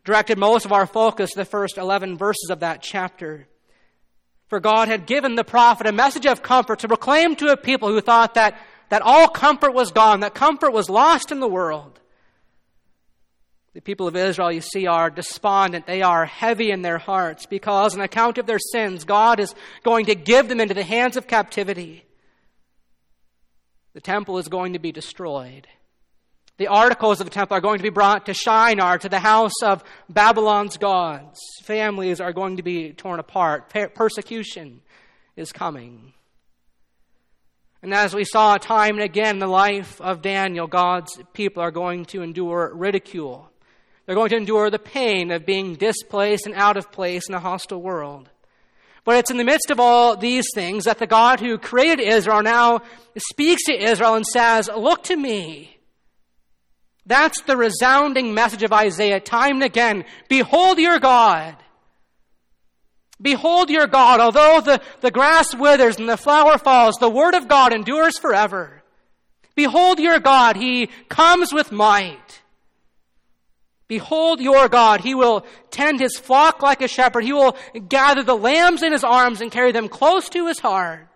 directed 0.05 0.39
most 0.39 0.65
of 0.65 0.73
our 0.73 0.87
focus 0.87 1.31
to 1.33 1.39
the 1.39 1.45
first 1.45 1.79
11 1.79 2.17
verses 2.17 2.49
of 2.51 2.61
that 2.61 2.81
chapter. 2.81 3.49
For 4.51 4.59
God 4.59 4.89
had 4.89 5.07
given 5.07 5.37
the 5.37 5.45
prophet 5.45 5.87
a 5.87 5.93
message 5.93 6.27
of 6.27 6.43
comfort 6.43 6.81
to 6.81 6.89
proclaim 6.89 7.37
to 7.37 7.53
a 7.53 7.57
people 7.57 7.89
who 7.89 8.01
thought 8.01 8.35
that, 8.35 8.59
that 8.89 9.01
all 9.01 9.29
comfort 9.29 9.73
was 9.73 9.93
gone, 9.93 10.21
that 10.21 10.35
comfort 10.35 10.73
was 10.73 10.91
lost 10.91 11.31
in 11.31 11.39
the 11.39 11.49
world. 11.49 12.01
The 13.75 13.81
people 13.81 14.09
of 14.09 14.17
Israel, 14.17 14.51
you 14.51 14.61
see, 14.61 14.89
are 14.89 15.09
despondent. 15.09 15.87
They 15.87 16.03
are 16.03 16.27
heavy 16.27 16.73
in 16.73 16.83
their 16.83 16.99
hearts 16.99 17.47
because, 17.47 17.95
on 17.95 18.01
account 18.01 18.39
of 18.39 18.47
their 18.47 18.59
sins, 18.59 19.05
God 19.05 19.39
is 19.39 19.55
going 19.85 20.07
to 20.07 20.17
give 20.17 20.49
them 20.49 20.61
into 20.61 20.75
the 20.75 20.83
hands 20.83 21.17
of 21.17 21.29
captivity. 21.29 22.05
The 23.95 24.01
temple 24.01 24.39
is 24.39 24.49
going 24.49 24.73
to 24.73 24.81
be 24.81 24.91
destroyed. 24.91 25.69
The 26.61 26.69
articles 26.69 27.23
of 27.23 27.27
the 27.27 27.31
temple 27.31 27.57
are 27.57 27.63
going 27.63 27.79
to 27.79 27.83
be 27.83 27.89
brought 27.89 28.27
to 28.27 28.35
Shinar, 28.35 28.99
to 28.99 29.09
the 29.09 29.19
house 29.19 29.63
of 29.63 29.83
Babylon's 30.11 30.77
gods. 30.77 31.41
Families 31.63 32.21
are 32.21 32.35
going 32.35 32.59
to 32.59 32.63
be 32.63 32.93
torn 32.93 33.19
apart. 33.19 33.73
persecution 33.95 34.83
is 35.37 35.53
coming. 35.53 36.13
And 37.81 37.95
as 37.95 38.15
we 38.15 38.25
saw 38.25 38.59
time 38.59 38.97
and 38.97 39.03
again 39.03 39.37
in 39.37 39.39
the 39.39 39.47
life 39.47 40.03
of 40.03 40.21
Daniel, 40.21 40.67
God's 40.67 41.19
people 41.33 41.63
are 41.63 41.71
going 41.71 42.05
to 42.05 42.21
endure 42.21 42.71
ridicule. 42.75 43.51
They're 44.05 44.15
going 44.15 44.29
to 44.29 44.37
endure 44.37 44.69
the 44.69 44.79
pain 44.79 45.31
of 45.31 45.47
being 45.47 45.77
displaced 45.77 46.45
and 46.45 46.55
out 46.55 46.77
of 46.77 46.93
place 46.93 47.27
in 47.27 47.35
a 47.35 47.41
hostile 47.41 47.81
world. 47.81 48.29
But 49.05 49.17
it's 49.17 49.31
in 49.31 49.39
the 49.39 49.45
midst 49.45 49.71
of 49.71 49.81
all 49.81 50.15
these 50.15 50.45
things 50.55 50.85
that 50.85 50.99
the 50.99 51.07
God 51.07 51.41
who 51.41 51.57
created 51.57 52.07
Israel 52.07 52.43
now 52.43 52.83
speaks 53.17 53.65
to 53.65 53.83
Israel 53.83 54.15
and 54.15 54.27
says, 54.27 54.69
Look 54.69 55.05
to 55.05 55.17
me. 55.17 55.79
That's 57.11 57.43
the 57.43 57.57
resounding 57.57 58.35
message 58.35 58.63
of 58.63 58.73
Isaiah 58.73 59.19
time 59.19 59.57
and 59.57 59.65
again. 59.65 60.05
Behold 60.29 60.79
your 60.79 61.01
God. 61.01 61.57
Behold 63.21 63.69
your 63.69 63.89
God. 63.89 64.21
Although 64.21 64.61
the, 64.61 64.81
the 65.01 65.11
grass 65.11 65.53
withers 65.53 65.99
and 65.99 66.09
the 66.09 66.17
flower 66.17 66.57
falls, 66.57 66.99
the 66.99 67.11
word 67.11 67.35
of 67.35 67.49
God 67.49 67.73
endures 67.73 68.17
forever. 68.17 68.85
Behold 69.57 69.99
your 69.99 70.21
God. 70.21 70.55
He 70.55 70.89
comes 71.09 71.53
with 71.53 71.73
might. 71.73 72.43
Behold 73.89 74.41
your 74.41 74.69
God. 74.69 75.01
He 75.01 75.17
will 75.17 75.45
tend 75.73 75.99
his 75.99 76.17
flock 76.17 76.63
like 76.63 76.81
a 76.81 76.87
shepherd. 76.87 77.25
He 77.25 77.33
will 77.33 77.57
gather 77.89 78.23
the 78.23 78.37
lambs 78.37 78.85
in 78.85 78.93
his 78.93 79.03
arms 79.03 79.41
and 79.41 79.51
carry 79.51 79.73
them 79.73 79.89
close 79.89 80.29
to 80.29 80.47
his 80.47 80.61
heart. 80.61 81.09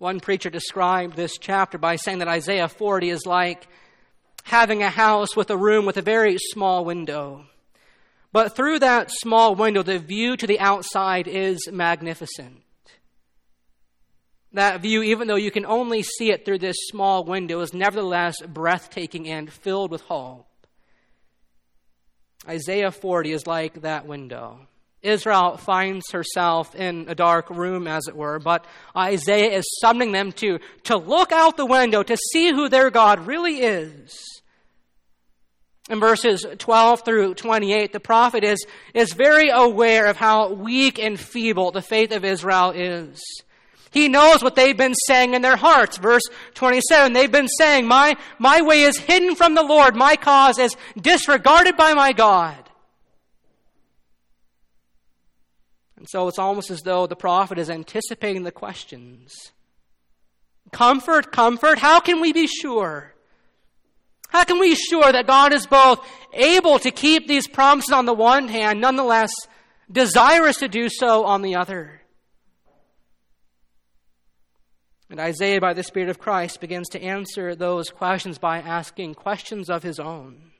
One 0.00 0.18
preacher 0.18 0.48
described 0.48 1.14
this 1.14 1.36
chapter 1.36 1.76
by 1.76 1.96
saying 1.96 2.20
that 2.20 2.28
Isaiah 2.28 2.68
40 2.68 3.10
is 3.10 3.26
like 3.26 3.68
having 4.44 4.82
a 4.82 4.88
house 4.88 5.36
with 5.36 5.50
a 5.50 5.58
room 5.58 5.84
with 5.84 5.98
a 5.98 6.02
very 6.02 6.38
small 6.38 6.86
window. 6.86 7.44
But 8.32 8.56
through 8.56 8.78
that 8.78 9.10
small 9.10 9.54
window, 9.54 9.82
the 9.82 9.98
view 9.98 10.38
to 10.38 10.46
the 10.46 10.58
outside 10.58 11.28
is 11.28 11.68
magnificent. 11.70 12.62
That 14.54 14.80
view, 14.80 15.02
even 15.02 15.28
though 15.28 15.36
you 15.36 15.50
can 15.50 15.66
only 15.66 16.02
see 16.02 16.32
it 16.32 16.46
through 16.46 16.60
this 16.60 16.76
small 16.88 17.22
window, 17.24 17.60
is 17.60 17.74
nevertheless 17.74 18.40
breathtaking 18.40 19.28
and 19.28 19.52
filled 19.52 19.90
with 19.90 20.00
hope. 20.00 20.46
Isaiah 22.48 22.90
40 22.90 23.32
is 23.32 23.46
like 23.46 23.82
that 23.82 24.06
window. 24.06 24.66
Israel 25.02 25.56
finds 25.56 26.10
herself 26.10 26.74
in 26.74 27.06
a 27.08 27.14
dark 27.14 27.48
room, 27.48 27.86
as 27.86 28.06
it 28.06 28.14
were, 28.14 28.38
but 28.38 28.66
Isaiah 28.94 29.56
is 29.56 29.64
summoning 29.80 30.12
them 30.12 30.32
to, 30.32 30.58
to 30.84 30.96
look 30.96 31.32
out 31.32 31.56
the 31.56 31.66
window 31.66 32.02
to 32.02 32.16
see 32.32 32.50
who 32.50 32.68
their 32.68 32.90
God 32.90 33.26
really 33.26 33.60
is. 33.60 34.42
In 35.88 35.98
verses 35.98 36.46
12 36.58 37.04
through 37.04 37.34
28, 37.34 37.92
the 37.92 37.98
prophet 37.98 38.44
is, 38.44 38.64
is 38.94 39.12
very 39.12 39.48
aware 39.48 40.06
of 40.06 40.16
how 40.16 40.52
weak 40.52 40.98
and 40.98 41.18
feeble 41.18 41.72
the 41.72 41.82
faith 41.82 42.12
of 42.12 42.24
Israel 42.24 42.70
is. 42.70 43.20
He 43.90 44.08
knows 44.08 44.42
what 44.42 44.54
they've 44.54 44.76
been 44.76 44.94
saying 44.94 45.34
in 45.34 45.42
their 45.42 45.56
hearts. 45.56 45.96
Verse 45.96 46.22
27, 46.54 47.12
they've 47.12 47.32
been 47.32 47.48
saying, 47.48 47.88
my, 47.88 48.16
my 48.38 48.62
way 48.62 48.82
is 48.82 48.98
hidden 48.98 49.34
from 49.34 49.54
the 49.54 49.64
Lord. 49.64 49.96
My 49.96 50.14
cause 50.14 50.58
is 50.58 50.76
disregarded 50.96 51.76
by 51.76 51.94
my 51.94 52.12
God. 52.12 52.59
And 56.00 56.08
so 56.08 56.28
it's 56.28 56.38
almost 56.38 56.70
as 56.70 56.80
though 56.80 57.06
the 57.06 57.14
prophet 57.14 57.58
is 57.58 57.68
anticipating 57.68 58.42
the 58.42 58.50
questions. 58.50 59.52
Comfort, 60.72 61.30
comfort, 61.30 61.78
how 61.78 62.00
can 62.00 62.22
we 62.22 62.32
be 62.32 62.46
sure? 62.46 63.12
How 64.30 64.44
can 64.44 64.58
we 64.58 64.70
be 64.70 64.76
sure 64.76 65.12
that 65.12 65.26
God 65.26 65.52
is 65.52 65.66
both 65.66 66.00
able 66.32 66.78
to 66.78 66.90
keep 66.90 67.28
these 67.28 67.46
promises 67.46 67.92
on 67.92 68.06
the 68.06 68.14
one 68.14 68.48
hand, 68.48 68.80
nonetheless 68.80 69.30
desirous 69.92 70.56
to 70.60 70.68
do 70.68 70.88
so 70.88 71.26
on 71.26 71.42
the 71.42 71.56
other? 71.56 72.00
And 75.10 75.20
Isaiah, 75.20 75.60
by 75.60 75.74
the 75.74 75.82
Spirit 75.82 76.08
of 76.08 76.18
Christ, 76.18 76.62
begins 76.62 76.88
to 76.90 77.02
answer 77.02 77.54
those 77.54 77.90
questions 77.90 78.38
by 78.38 78.60
asking 78.60 79.16
questions 79.16 79.68
of 79.68 79.82
his 79.82 80.00
own. 80.00 80.52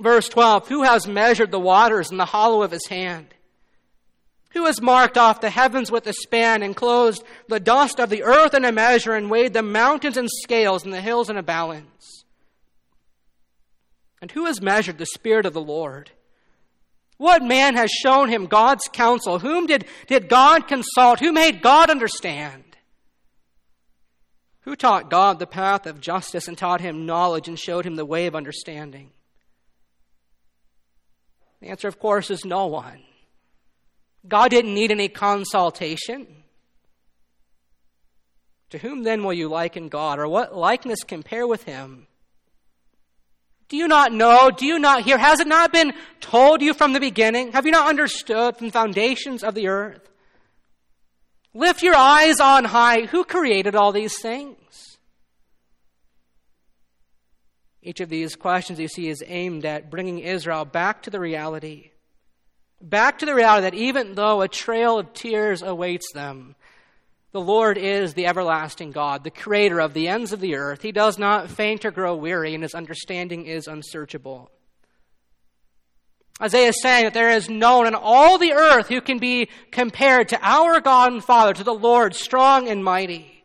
Verse 0.00 0.30
12 0.30 0.68
Who 0.68 0.84
has 0.84 1.06
measured 1.06 1.50
the 1.50 1.60
waters 1.60 2.10
in 2.10 2.16
the 2.16 2.24
hollow 2.24 2.62
of 2.62 2.70
his 2.70 2.86
hand? 2.86 3.34
Who 4.50 4.64
has 4.64 4.80
marked 4.80 5.18
off 5.18 5.40
the 5.40 5.50
heavens 5.50 5.90
with 5.90 6.06
a 6.06 6.12
span, 6.12 6.62
and 6.62 6.74
closed 6.74 7.22
the 7.48 7.60
dust 7.60 8.00
of 8.00 8.10
the 8.10 8.22
earth 8.22 8.54
in 8.54 8.64
a 8.64 8.72
measure, 8.72 9.14
and 9.14 9.30
weighed 9.30 9.52
the 9.52 9.62
mountains 9.62 10.16
in 10.16 10.26
scales 10.28 10.84
and 10.84 10.92
the 10.92 11.00
hills 11.00 11.28
in 11.28 11.36
a 11.36 11.42
balance? 11.42 12.24
And 14.20 14.30
who 14.30 14.46
has 14.46 14.60
measured 14.60 14.98
the 14.98 15.06
Spirit 15.06 15.46
of 15.46 15.52
the 15.52 15.60
Lord? 15.60 16.10
What 17.18 17.42
man 17.42 17.74
has 17.74 17.90
shown 17.90 18.28
him 18.28 18.46
God's 18.46 18.88
counsel? 18.92 19.40
Whom 19.40 19.66
did, 19.66 19.84
did 20.06 20.28
God 20.28 20.68
consult? 20.68 21.20
Who 21.20 21.32
made 21.32 21.62
God 21.62 21.90
understand? 21.90 22.64
Who 24.62 24.76
taught 24.76 25.10
God 25.10 25.38
the 25.38 25.46
path 25.46 25.86
of 25.86 26.00
justice 26.00 26.46
and 26.46 26.56
taught 26.56 26.80
him 26.80 27.06
knowledge 27.06 27.48
and 27.48 27.58
showed 27.58 27.84
him 27.84 27.96
the 27.96 28.04
way 28.04 28.26
of 28.26 28.36
understanding? 28.36 29.10
The 31.60 31.68
answer, 31.68 31.88
of 31.88 31.98
course, 31.98 32.30
is 32.30 32.44
no 32.44 32.66
one. 32.66 33.00
God 34.26 34.50
didn't 34.50 34.74
need 34.74 34.90
any 34.90 35.08
consultation. 35.08 36.26
To 38.70 38.78
whom 38.78 39.02
then 39.02 39.24
will 39.24 39.32
you 39.32 39.48
liken 39.48 39.88
God, 39.88 40.18
or 40.18 40.28
what 40.28 40.54
likeness 40.54 41.02
compare 41.02 41.46
with 41.46 41.62
him? 41.64 42.06
Do 43.68 43.76
you 43.76 43.88
not 43.88 44.12
know? 44.12 44.50
Do 44.50 44.66
you 44.66 44.78
not 44.78 45.02
hear? 45.02 45.18
Has 45.18 45.40
it 45.40 45.46
not 45.46 45.72
been 45.72 45.92
told 46.20 46.62
you 46.62 46.74
from 46.74 46.92
the 46.92 47.00
beginning? 47.00 47.52
Have 47.52 47.66
you 47.66 47.72
not 47.72 47.88
understood 47.88 48.56
from 48.56 48.68
the 48.68 48.72
foundations 48.72 49.44
of 49.44 49.54
the 49.54 49.68
earth? 49.68 50.08
Lift 51.54 51.82
your 51.82 51.96
eyes 51.96 52.40
on 52.40 52.64
high. 52.64 53.02
Who 53.06 53.24
created 53.24 53.74
all 53.74 53.92
these 53.92 54.18
things? 54.20 54.56
Each 57.82 58.00
of 58.00 58.08
these 58.08 58.36
questions 58.36 58.78
you 58.78 58.88
see 58.88 59.08
is 59.08 59.22
aimed 59.26 59.64
at 59.64 59.90
bringing 59.90 60.18
Israel 60.18 60.64
back 60.64 61.02
to 61.02 61.10
the 61.10 61.20
reality 61.20 61.90
Back 62.80 63.18
to 63.18 63.26
the 63.26 63.34
reality 63.34 63.62
that 63.62 63.74
even 63.74 64.14
though 64.14 64.40
a 64.40 64.48
trail 64.48 64.98
of 64.98 65.12
tears 65.12 65.62
awaits 65.62 66.12
them, 66.12 66.54
the 67.32 67.40
Lord 67.40 67.76
is 67.76 68.14
the 68.14 68.26
everlasting 68.26 68.92
God, 68.92 69.24
the 69.24 69.30
creator 69.30 69.80
of 69.80 69.94
the 69.94 70.08
ends 70.08 70.32
of 70.32 70.40
the 70.40 70.54
earth. 70.54 70.82
He 70.82 70.92
does 70.92 71.18
not 71.18 71.50
faint 71.50 71.84
or 71.84 71.90
grow 71.90 72.16
weary, 72.16 72.54
and 72.54 72.62
his 72.62 72.74
understanding 72.74 73.46
is 73.46 73.66
unsearchable. 73.66 74.50
Isaiah 76.40 76.68
is 76.68 76.80
saying 76.80 77.04
that 77.04 77.14
there 77.14 77.30
is 77.30 77.50
no 77.50 77.78
one 77.78 77.88
in 77.88 77.94
all 77.96 78.38
the 78.38 78.52
earth 78.52 78.88
who 78.88 79.00
can 79.00 79.18
be 79.18 79.48
compared 79.72 80.28
to 80.28 80.38
our 80.40 80.80
God 80.80 81.12
and 81.12 81.22
Father, 81.22 81.52
to 81.52 81.64
the 81.64 81.74
Lord, 81.74 82.14
strong 82.14 82.68
and 82.68 82.82
mighty. 82.82 83.44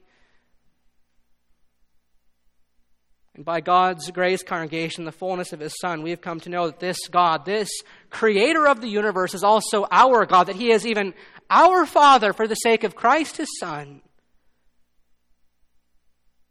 And 3.35 3.43
by 3.43 3.61
God's 3.61 4.11
grace, 4.11 4.43
congregation, 4.43 5.05
the 5.05 5.11
fullness 5.11 5.53
of 5.53 5.59
His 5.59 5.73
Son, 5.81 6.03
we 6.03 6.11
have 6.11 6.21
come 6.21 6.39
to 6.41 6.49
know 6.49 6.67
that 6.67 6.79
this 6.79 7.07
God, 7.07 7.45
this 7.45 7.69
creator 8.13 8.67
of 8.67 8.79
the 8.79 8.87
universe, 8.87 9.33
is 9.33 9.43
also 9.43 9.85
our 9.91 10.25
God, 10.25 10.45
that 10.45 10.55
He 10.55 10.71
is 10.71 10.85
even 10.85 11.13
our 11.49 11.85
Father 11.85 12.31
for 12.31 12.47
the 12.47 12.55
sake 12.55 12.83
of 12.83 12.95
Christ 12.95 13.37
his 13.37 13.49
Son. 13.59 14.01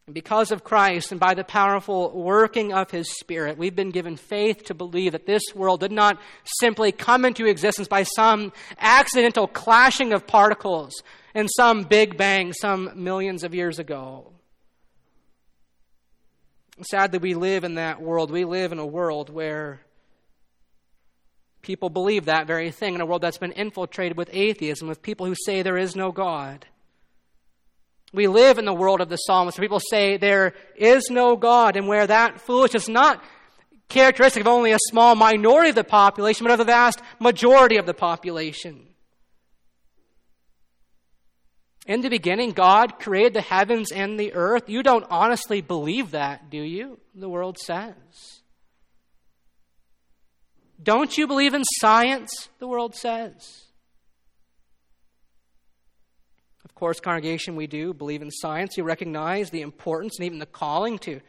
And 0.07 0.14
because 0.14 0.50
of 0.50 0.64
Christ 0.64 1.12
and 1.12 1.21
by 1.21 1.35
the 1.35 1.45
powerful 1.45 2.11
working 2.11 2.73
of 2.73 2.90
His 2.90 3.11
Spirit, 3.19 3.57
we've 3.57 3.76
been 3.76 3.90
given 3.90 4.16
faith 4.16 4.64
to 4.64 4.75
believe 4.75 5.12
that 5.12 5.26
this 5.26 5.42
world 5.54 5.81
did 5.81 5.92
not 5.92 6.19
simply 6.61 6.92
come 6.92 7.25
into 7.25 7.47
existence 7.47 7.88
by 7.88 8.02
some 8.02 8.52
accidental 8.78 9.47
clashing 9.47 10.12
of 10.12 10.26
particles 10.26 10.92
in 11.35 11.49
some 11.49 11.85
big 11.85 12.16
bang 12.16 12.52
some 12.52 12.90
millions 12.97 13.45
of 13.45 13.54
years 13.54 13.78
ago. 13.78 14.33
Sadly, 16.83 17.19
we 17.19 17.35
live 17.35 17.62
in 17.62 17.75
that 17.75 18.02
world. 18.02 18.31
We 18.31 18.45
live 18.45 18.73
in 18.73 18.78
a 18.78 18.87
world 18.87 19.31
where 19.31 19.81
people 21.62 21.90
believe 21.90 22.26
that 22.26 22.47
very 22.47 22.71
thing, 22.71 22.95
in 22.95 23.00
a 23.00 23.07
world 23.07 23.23
that's 23.23 23.38
been 23.38 23.52
infiltrated 23.52 24.16
with 24.16 24.28
atheism, 24.33 24.88
with 24.88 25.02
people 25.02 25.26
who 25.26 25.35
say 25.35 25.62
there 25.62 25.78
is 25.78 25.97
no 25.97 26.12
God. 26.12 26.66
We 28.12 28.26
live 28.26 28.59
in 28.59 28.66
the 28.66 28.75
world 28.75 29.00
of 29.00 29.09
the 29.09 29.16
psalmist 29.16 29.59
where 29.59 29.64
people 29.64 29.81
say 29.81 30.16
there 30.16 30.54
is 30.76 31.09
no 31.09 31.37
God, 31.37 31.76
and 31.76 31.88
where 31.88 32.07
that 32.07 32.40
foolishness 32.40 32.85
is 32.85 32.88
not 32.88 33.23
characteristic 33.88 34.40
of 34.40 34.49
only 34.49 34.73
a 34.73 34.78
small 34.88 35.14
minority 35.14 35.71
of 35.71 35.76
the 35.76 35.85
population, 35.85 36.45
but 36.45 36.52
of 36.52 36.59
the 36.59 36.64
vast 36.64 37.00
majority 37.21 37.76
of 37.76 37.87
the 37.87 37.95
population. 37.95 38.88
In 41.87 42.00
the 42.00 42.09
beginning, 42.09 42.50
God 42.50 42.99
created 42.99 43.35
the 43.35 43.40
heavens 43.40 43.90
and 43.90 44.19
the 44.19 44.35
earth. 44.35 44.69
You 44.69 44.83
don't 44.83 45.07
honestly 45.11 45.61
believe 45.61 46.12
that, 46.12 46.49
do 46.49 46.61
you? 46.61 47.00
The 47.14 47.28
world 47.28 47.59
says. 47.59 48.41
Don't 50.82 51.16
you 51.16 51.26
believe 51.26 51.54
in 51.54 51.62
science? 51.80 52.48
The 52.58 52.66
world 52.66 52.94
says. 52.94 53.64
Of 56.64 56.74
course, 56.74 57.00
congregation, 57.00 57.54
we 57.54 57.66
do 57.66 57.92
believe 57.92 58.22
in 58.22 58.30
science. 58.30 58.76
We 58.76 58.82
recognize 58.82 59.50
the 59.50 59.62
importance 59.62 60.18
and 60.18 60.26
even 60.26 60.38
the 60.38 60.46
calling 60.46 60.98
to, 61.00 61.20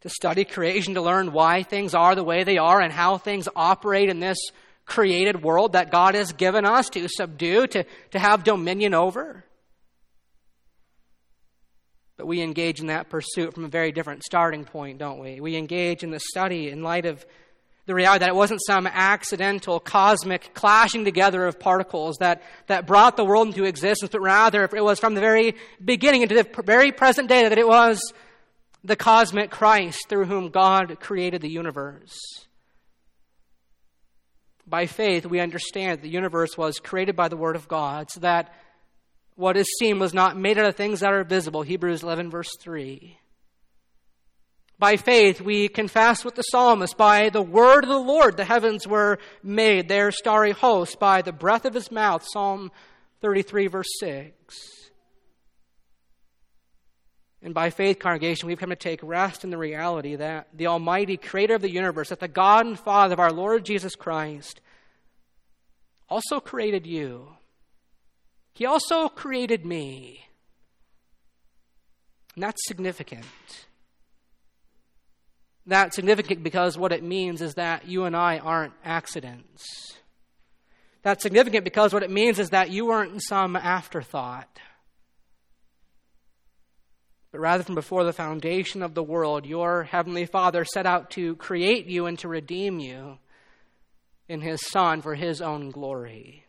to 0.00 0.08
study 0.08 0.44
creation, 0.44 0.94
to 0.94 1.02
learn 1.02 1.32
why 1.32 1.62
things 1.62 1.94
are 1.94 2.14
the 2.14 2.24
way 2.24 2.44
they 2.44 2.58
are 2.58 2.80
and 2.80 2.92
how 2.92 3.18
things 3.18 3.48
operate 3.54 4.08
in 4.08 4.20
this 4.20 4.38
created 4.86 5.42
world 5.42 5.72
that 5.72 5.90
God 5.90 6.14
has 6.14 6.32
given 6.32 6.64
us 6.64 6.88
to 6.90 7.08
subdue, 7.08 7.66
to, 7.68 7.84
to 8.12 8.18
have 8.18 8.44
dominion 8.44 8.94
over. 8.94 9.44
But 12.16 12.26
we 12.26 12.42
engage 12.42 12.80
in 12.80 12.86
that 12.86 13.10
pursuit 13.10 13.54
from 13.54 13.64
a 13.64 13.68
very 13.68 13.92
different 13.92 14.22
starting 14.22 14.64
point, 14.64 14.98
don't 14.98 15.18
we? 15.18 15.40
We 15.40 15.56
engage 15.56 16.04
in 16.04 16.10
the 16.10 16.20
study 16.20 16.70
in 16.70 16.82
light 16.82 17.06
of 17.06 17.26
the 17.86 17.94
reality 17.94 18.20
that 18.20 18.30
it 18.30 18.34
wasn't 18.34 18.60
some 18.66 18.86
accidental 18.86 19.78
cosmic 19.78 20.54
clashing 20.54 21.04
together 21.04 21.46
of 21.46 21.60
particles 21.60 22.16
that, 22.18 22.42
that 22.66 22.86
brought 22.86 23.16
the 23.16 23.24
world 23.24 23.48
into 23.48 23.64
existence, 23.64 24.10
but 24.10 24.20
rather 24.20 24.64
it 24.64 24.84
was 24.84 24.98
from 24.98 25.14
the 25.14 25.20
very 25.20 25.54
beginning 25.84 26.22
into 26.22 26.34
the 26.34 26.48
very 26.64 26.92
present 26.92 27.28
day 27.28 27.48
that 27.48 27.58
it 27.58 27.68
was 27.68 28.00
the 28.82 28.96
cosmic 28.96 29.50
Christ 29.50 30.08
through 30.08 30.26
whom 30.26 30.48
God 30.48 30.98
created 31.00 31.42
the 31.42 31.50
universe. 31.50 32.18
By 34.66 34.86
faith, 34.86 35.26
we 35.26 35.40
understand 35.40 35.98
that 35.98 36.02
the 36.02 36.08
universe 36.08 36.56
was 36.56 36.78
created 36.78 37.16
by 37.16 37.28
the 37.28 37.36
Word 37.36 37.54
of 37.54 37.68
God, 37.68 38.10
so 38.10 38.20
that 38.20 38.54
what 39.36 39.56
is 39.58 39.66
seen 39.78 39.98
was 39.98 40.14
not 40.14 40.38
made 40.38 40.58
out 40.58 40.66
of 40.66 40.76
things 40.76 41.00
that 41.00 41.12
are 41.12 41.24
visible. 41.24 41.62
Hebrews 41.62 42.02
11, 42.02 42.30
verse 42.30 42.50
3. 42.60 43.18
By 44.78 44.96
faith, 44.96 45.40
we 45.40 45.68
confess 45.68 46.24
with 46.24 46.34
the 46.34 46.42
psalmist, 46.42 46.96
by 46.96 47.28
the 47.28 47.42
word 47.42 47.84
of 47.84 47.90
the 47.90 47.98
Lord, 47.98 48.36
the 48.36 48.44
heavens 48.44 48.86
were 48.86 49.18
made, 49.42 49.88
their 49.88 50.10
starry 50.10 50.50
host, 50.50 50.98
by 50.98 51.22
the 51.22 51.32
breath 51.32 51.64
of 51.64 51.74
his 51.74 51.92
mouth. 51.92 52.24
Psalm 52.26 52.72
33, 53.20 53.68
verse 53.68 53.88
6. 54.00 54.90
And 57.40 57.54
by 57.54 57.70
faith, 57.70 57.98
congregation, 57.98 58.48
we've 58.48 58.58
come 58.58 58.70
to 58.70 58.76
take 58.76 59.00
rest 59.02 59.44
in 59.44 59.50
the 59.50 59.58
reality 59.58 60.16
that 60.16 60.48
the 60.54 60.66
Almighty 60.66 61.18
Creator 61.18 61.56
of 61.56 61.62
the 61.62 61.70
universe, 61.70 62.08
that 62.08 62.20
the 62.20 62.26
God 62.26 62.66
and 62.66 62.78
Father 62.78 63.12
of 63.12 63.20
our 63.20 63.32
Lord 63.32 63.64
Jesus 63.66 63.94
Christ, 63.94 64.60
also 66.08 66.40
created 66.40 66.86
you. 66.86 67.28
He 68.54 68.66
also 68.66 69.08
created 69.08 69.66
me. 69.66 70.24
And 72.34 72.42
that's 72.42 72.66
significant. 72.66 73.26
That's 75.66 75.96
significant 75.96 76.42
because 76.42 76.76
what 76.76 76.92
it 76.92 77.02
means 77.02 77.40
is 77.40 77.54
that 77.54 77.88
you 77.88 78.04
and 78.04 78.14
I 78.14 78.38
aren't 78.38 78.74
accidents. 78.84 79.94
That's 81.02 81.22
significant 81.22 81.64
because 81.64 81.92
what 81.92 82.02
it 82.02 82.10
means 82.10 82.38
is 82.38 82.50
that 82.50 82.70
you 82.70 82.86
weren't 82.86 83.22
some 83.22 83.56
afterthought. 83.56 84.58
But 87.30 87.40
rather, 87.40 87.64
from 87.64 87.74
before 87.74 88.04
the 88.04 88.12
foundation 88.12 88.82
of 88.82 88.94
the 88.94 89.02
world, 89.02 89.44
your 89.44 89.82
Heavenly 89.82 90.24
Father 90.24 90.64
set 90.64 90.86
out 90.86 91.10
to 91.10 91.34
create 91.36 91.86
you 91.86 92.06
and 92.06 92.18
to 92.20 92.28
redeem 92.28 92.78
you 92.78 93.18
in 94.28 94.40
His 94.40 94.64
Son 94.66 95.02
for 95.02 95.14
His 95.14 95.42
own 95.42 95.70
glory. 95.70 96.44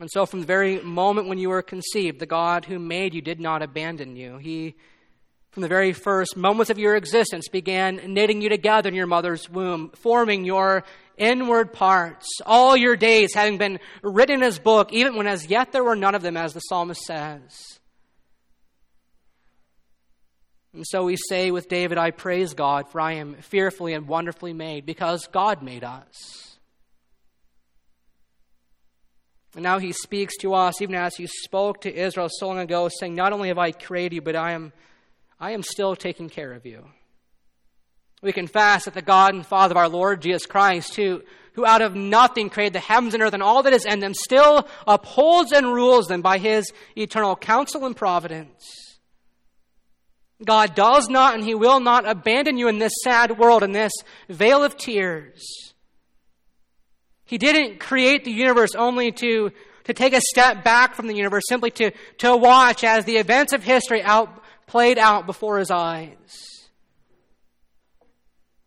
And 0.00 0.10
so, 0.10 0.26
from 0.26 0.40
the 0.40 0.46
very 0.46 0.80
moment 0.80 1.28
when 1.28 1.38
you 1.38 1.50
were 1.50 1.62
conceived, 1.62 2.18
the 2.18 2.26
God 2.26 2.64
who 2.64 2.78
made 2.78 3.14
you 3.14 3.20
did 3.20 3.40
not 3.40 3.62
abandon 3.62 4.16
you. 4.16 4.38
He 4.38 4.74
from 5.54 5.60
the 5.60 5.68
very 5.68 5.92
first 5.92 6.36
moments 6.36 6.68
of 6.68 6.80
your 6.80 6.96
existence, 6.96 7.46
began 7.46 8.12
knitting 8.12 8.42
you 8.42 8.48
together 8.48 8.88
in 8.88 8.94
your 8.96 9.06
mother's 9.06 9.48
womb, 9.48 9.90
forming 9.94 10.44
your 10.44 10.82
inward 11.16 11.72
parts, 11.72 12.26
all 12.44 12.76
your 12.76 12.96
days 12.96 13.32
having 13.34 13.56
been 13.56 13.78
written 14.02 14.34
in 14.34 14.42
his 14.42 14.58
book, 14.58 14.92
even 14.92 15.14
when 15.14 15.28
as 15.28 15.46
yet 15.46 15.70
there 15.70 15.84
were 15.84 15.94
none 15.94 16.16
of 16.16 16.22
them, 16.22 16.36
as 16.36 16.54
the 16.54 16.60
psalmist 16.60 17.02
says. 17.02 17.78
And 20.72 20.84
so 20.84 21.04
we 21.04 21.16
say 21.28 21.52
with 21.52 21.68
David, 21.68 21.98
I 21.98 22.10
praise 22.10 22.52
God, 22.54 22.90
for 22.90 23.00
I 23.00 23.12
am 23.12 23.36
fearfully 23.36 23.92
and 23.92 24.08
wonderfully 24.08 24.52
made, 24.52 24.84
because 24.84 25.28
God 25.28 25.62
made 25.62 25.84
us. 25.84 26.58
And 29.54 29.62
now 29.62 29.78
he 29.78 29.92
speaks 29.92 30.36
to 30.38 30.54
us, 30.54 30.82
even 30.82 30.96
as 30.96 31.14
he 31.14 31.28
spoke 31.28 31.82
to 31.82 31.94
Israel 31.94 32.28
so 32.28 32.48
long 32.48 32.58
ago, 32.58 32.88
saying, 32.88 33.14
Not 33.14 33.32
only 33.32 33.48
have 33.48 33.58
I 33.58 33.70
created 33.70 34.16
you, 34.16 34.20
but 34.20 34.34
I 34.34 34.50
am 34.50 34.72
I 35.38 35.52
am 35.52 35.62
still 35.62 35.96
taking 35.96 36.28
care 36.28 36.52
of 36.52 36.64
you. 36.66 36.84
We 38.22 38.32
confess 38.32 38.86
that 38.86 38.94
the 38.94 39.02
God 39.02 39.34
and 39.34 39.46
Father 39.46 39.72
of 39.72 39.76
our 39.76 39.88
Lord 39.88 40.22
Jesus 40.22 40.46
Christ, 40.46 40.96
who, 40.96 41.22
who 41.52 41.66
out 41.66 41.82
of 41.82 41.94
nothing 41.94 42.48
created 42.48 42.72
the 42.72 42.80
heavens 42.80 43.12
and 43.12 43.22
earth 43.22 43.34
and 43.34 43.42
all 43.42 43.62
that 43.62 43.74
is 43.74 43.84
in 43.84 44.00
them, 44.00 44.14
still 44.14 44.66
upholds 44.86 45.52
and 45.52 45.66
rules 45.66 46.06
them 46.06 46.22
by 46.22 46.38
his 46.38 46.72
eternal 46.96 47.36
counsel 47.36 47.84
and 47.84 47.94
providence. 47.94 48.84
God 50.44 50.74
does 50.74 51.08
not 51.08 51.34
and 51.34 51.44
he 51.44 51.54
will 51.54 51.80
not 51.80 52.08
abandon 52.08 52.56
you 52.56 52.68
in 52.68 52.78
this 52.78 52.92
sad 53.02 53.38
world, 53.38 53.62
in 53.62 53.72
this 53.72 53.92
vale 54.28 54.64
of 54.64 54.76
tears. 54.76 55.74
He 57.24 57.38
didn't 57.38 57.80
create 57.80 58.24
the 58.24 58.30
universe 58.30 58.74
only 58.74 59.12
to, 59.12 59.50
to 59.84 59.94
take 59.94 60.12
a 60.12 60.20
step 60.20 60.64
back 60.64 60.94
from 60.94 61.06
the 61.06 61.16
universe, 61.16 61.44
simply 61.48 61.70
to, 61.72 61.90
to 62.18 62.36
watch 62.36 62.84
as 62.84 63.04
the 63.04 63.16
events 63.16 63.52
of 63.52 63.62
history 63.62 64.02
out, 64.02 64.42
played 64.66 64.98
out 64.98 65.26
before 65.26 65.58
his 65.58 65.70
eyes. 65.70 66.68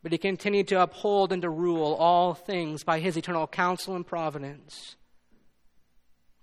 But 0.03 0.11
he 0.11 0.17
continued 0.17 0.69
to 0.69 0.81
uphold 0.81 1.33
and 1.33 1.41
to 1.41 1.49
rule 1.49 1.93
all 1.95 2.33
things 2.33 2.83
by 2.83 2.99
his 2.99 3.17
eternal 3.17 3.47
counsel 3.47 3.95
and 3.95 4.05
providence. 4.05 4.95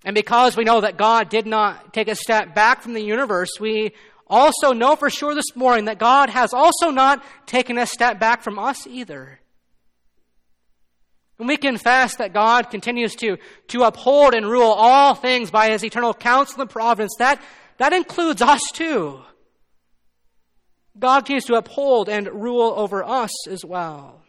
And 0.05 0.15
because 0.15 0.57
we 0.57 0.65
know 0.65 0.83
that 0.83 0.99
God 0.99 1.31
did 1.31 1.47
not 1.47 1.95
take 1.95 2.09
a 2.09 2.15
step 2.15 2.55
back 2.55 2.83
from 2.83 2.93
the 2.93 3.03
universe, 3.03 3.51
we 3.59 3.93
also 4.27 4.73
know 4.73 4.97
for 4.97 5.09
sure 5.09 5.35
this 5.35 5.57
morning 5.57 5.87
that 5.87 5.99
God 5.99 6.29
has 6.29 6.53
also 6.53 6.91
not 6.91 7.25
taken 7.47 7.79
a 7.79 7.87
step 7.87 8.19
back 8.19 8.43
from 8.43 8.59
us 8.59 8.87
either. 8.87 9.41
And 11.39 11.49
we 11.49 11.57
confess 11.57 12.17
that 12.17 12.33
God 12.33 12.71
continues 12.71 13.17
to, 13.17 13.39
to 13.69 13.83
uphold 13.83 14.35
and 14.35 14.47
rule 14.47 14.71
all 14.71 15.15
things 15.15 15.51
by 15.51 15.71
his 15.71 15.85
eternal 15.85 16.15
counsel 16.15 16.61
and 16.61 16.71
providence. 16.71 17.15
That, 17.19 17.43
that 17.79 17.93
includes 17.93 18.41
us 18.41 18.61
too. 18.73 19.21
God 20.99 21.21
continues 21.21 21.45
to 21.47 21.55
uphold 21.55 22.09
and 22.09 22.29
rule 22.29 22.73
over 22.77 23.03
us 23.03 23.49
as 23.49 23.65
well. 23.65 24.23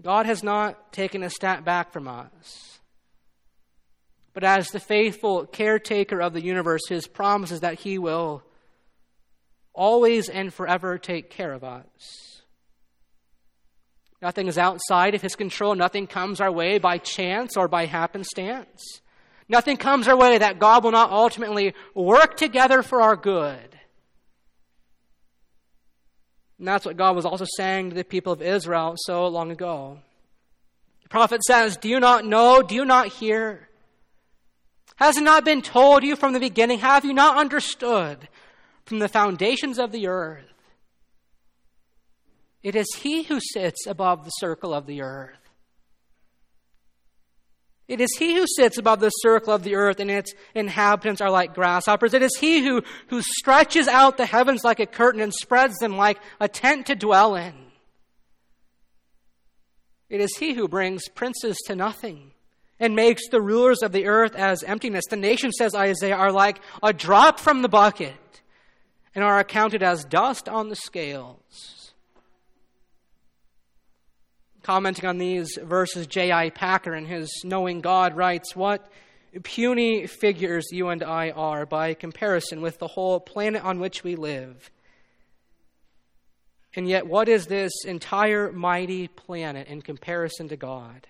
God 0.00 0.26
has 0.26 0.42
not 0.42 0.92
taken 0.92 1.22
a 1.22 1.30
step 1.30 1.64
back 1.64 1.92
from 1.92 2.06
us. 2.06 2.78
But 4.34 4.44
as 4.44 4.68
the 4.68 4.80
faithful 4.80 5.46
caretaker 5.46 6.20
of 6.20 6.34
the 6.34 6.42
universe, 6.42 6.82
his 6.88 7.06
promise 7.06 7.50
is 7.50 7.60
that 7.60 7.80
he 7.80 7.98
will 7.98 8.42
always 9.72 10.28
and 10.28 10.52
forever 10.52 10.98
take 10.98 11.30
care 11.30 11.52
of 11.52 11.64
us. 11.64 12.42
Nothing 14.20 14.48
is 14.48 14.58
outside 14.58 15.14
of 15.14 15.22
his 15.22 15.36
control. 15.36 15.74
Nothing 15.74 16.06
comes 16.06 16.40
our 16.40 16.52
way 16.52 16.78
by 16.78 16.98
chance 16.98 17.56
or 17.56 17.68
by 17.68 17.86
happenstance. 17.86 19.00
Nothing 19.48 19.76
comes 19.76 20.08
our 20.08 20.16
way 20.16 20.38
that 20.38 20.58
God 20.58 20.84
will 20.84 20.90
not 20.90 21.10
ultimately 21.10 21.74
work 21.94 22.36
together 22.36 22.82
for 22.82 23.00
our 23.00 23.16
good. 23.16 23.75
And 26.58 26.66
that's 26.66 26.86
what 26.86 26.96
God 26.96 27.14
was 27.14 27.26
also 27.26 27.46
saying 27.56 27.90
to 27.90 27.96
the 27.96 28.04
people 28.04 28.32
of 28.32 28.40
Israel 28.40 28.94
so 28.96 29.26
long 29.28 29.50
ago. 29.50 29.98
The 31.02 31.08
prophet 31.08 31.44
says, 31.44 31.76
Do 31.76 31.88
you 31.88 32.00
not 32.00 32.24
know? 32.24 32.62
Do 32.62 32.74
you 32.74 32.84
not 32.84 33.08
hear? 33.08 33.68
Has 34.96 35.18
it 35.18 35.22
not 35.22 35.44
been 35.44 35.60
told 35.60 36.02
you 36.02 36.16
from 36.16 36.32
the 36.32 36.40
beginning? 36.40 36.78
Have 36.78 37.04
you 37.04 37.12
not 37.12 37.36
understood 37.36 38.28
from 38.86 38.98
the 38.98 39.08
foundations 39.08 39.78
of 39.78 39.92
the 39.92 40.06
earth? 40.06 40.44
It 42.62 42.74
is 42.74 42.86
He 42.96 43.24
who 43.24 43.38
sits 43.40 43.86
above 43.86 44.24
the 44.24 44.30
circle 44.30 44.72
of 44.72 44.86
the 44.86 45.02
earth. 45.02 45.45
It 47.88 48.00
is 48.00 48.10
He 48.18 48.34
who 48.34 48.46
sits 48.56 48.78
above 48.78 49.00
the 49.00 49.10
circle 49.10 49.52
of 49.52 49.62
the 49.62 49.76
earth, 49.76 50.00
and 50.00 50.10
its 50.10 50.34
inhabitants 50.54 51.20
are 51.20 51.30
like 51.30 51.54
grasshoppers. 51.54 52.14
It 52.14 52.22
is 52.22 52.36
He 52.36 52.64
who, 52.64 52.82
who 53.08 53.22
stretches 53.22 53.86
out 53.86 54.16
the 54.16 54.26
heavens 54.26 54.64
like 54.64 54.80
a 54.80 54.86
curtain 54.86 55.20
and 55.20 55.32
spreads 55.32 55.76
them 55.78 55.96
like 55.96 56.18
a 56.40 56.48
tent 56.48 56.86
to 56.86 56.96
dwell 56.96 57.36
in. 57.36 57.54
It 60.08 60.20
is 60.20 60.36
He 60.36 60.54
who 60.54 60.66
brings 60.66 61.08
princes 61.08 61.56
to 61.66 61.76
nothing 61.76 62.32
and 62.78 62.94
makes 62.94 63.28
the 63.28 63.40
rulers 63.40 63.82
of 63.82 63.92
the 63.92 64.06
earth 64.06 64.34
as 64.34 64.62
emptiness. 64.64 65.04
The 65.08 65.16
nations, 65.16 65.54
says 65.56 65.74
Isaiah, 65.74 66.16
are 66.16 66.32
like 66.32 66.60
a 66.82 66.92
drop 66.92 67.38
from 67.38 67.62
the 67.62 67.68
bucket 67.68 68.14
and 69.14 69.24
are 69.24 69.38
accounted 69.38 69.82
as 69.82 70.04
dust 70.04 70.48
on 70.48 70.68
the 70.68 70.76
scales. 70.76 71.75
Commenting 74.66 75.06
on 75.06 75.18
these 75.18 75.56
verses, 75.62 76.08
J.I. 76.08 76.50
Packer, 76.50 76.92
in 76.92 77.06
his 77.06 77.30
Knowing 77.44 77.80
God, 77.80 78.16
writes, 78.16 78.56
What 78.56 78.90
puny 79.44 80.08
figures 80.08 80.66
you 80.72 80.88
and 80.88 81.04
I 81.04 81.30
are 81.30 81.64
by 81.64 81.94
comparison 81.94 82.60
with 82.60 82.80
the 82.80 82.88
whole 82.88 83.20
planet 83.20 83.62
on 83.62 83.78
which 83.78 84.02
we 84.02 84.16
live. 84.16 84.68
And 86.74 86.88
yet, 86.88 87.06
what 87.06 87.28
is 87.28 87.46
this 87.46 87.72
entire 87.84 88.50
mighty 88.50 89.06
planet 89.06 89.68
in 89.68 89.82
comparison 89.82 90.48
to 90.48 90.56
God? 90.56 91.06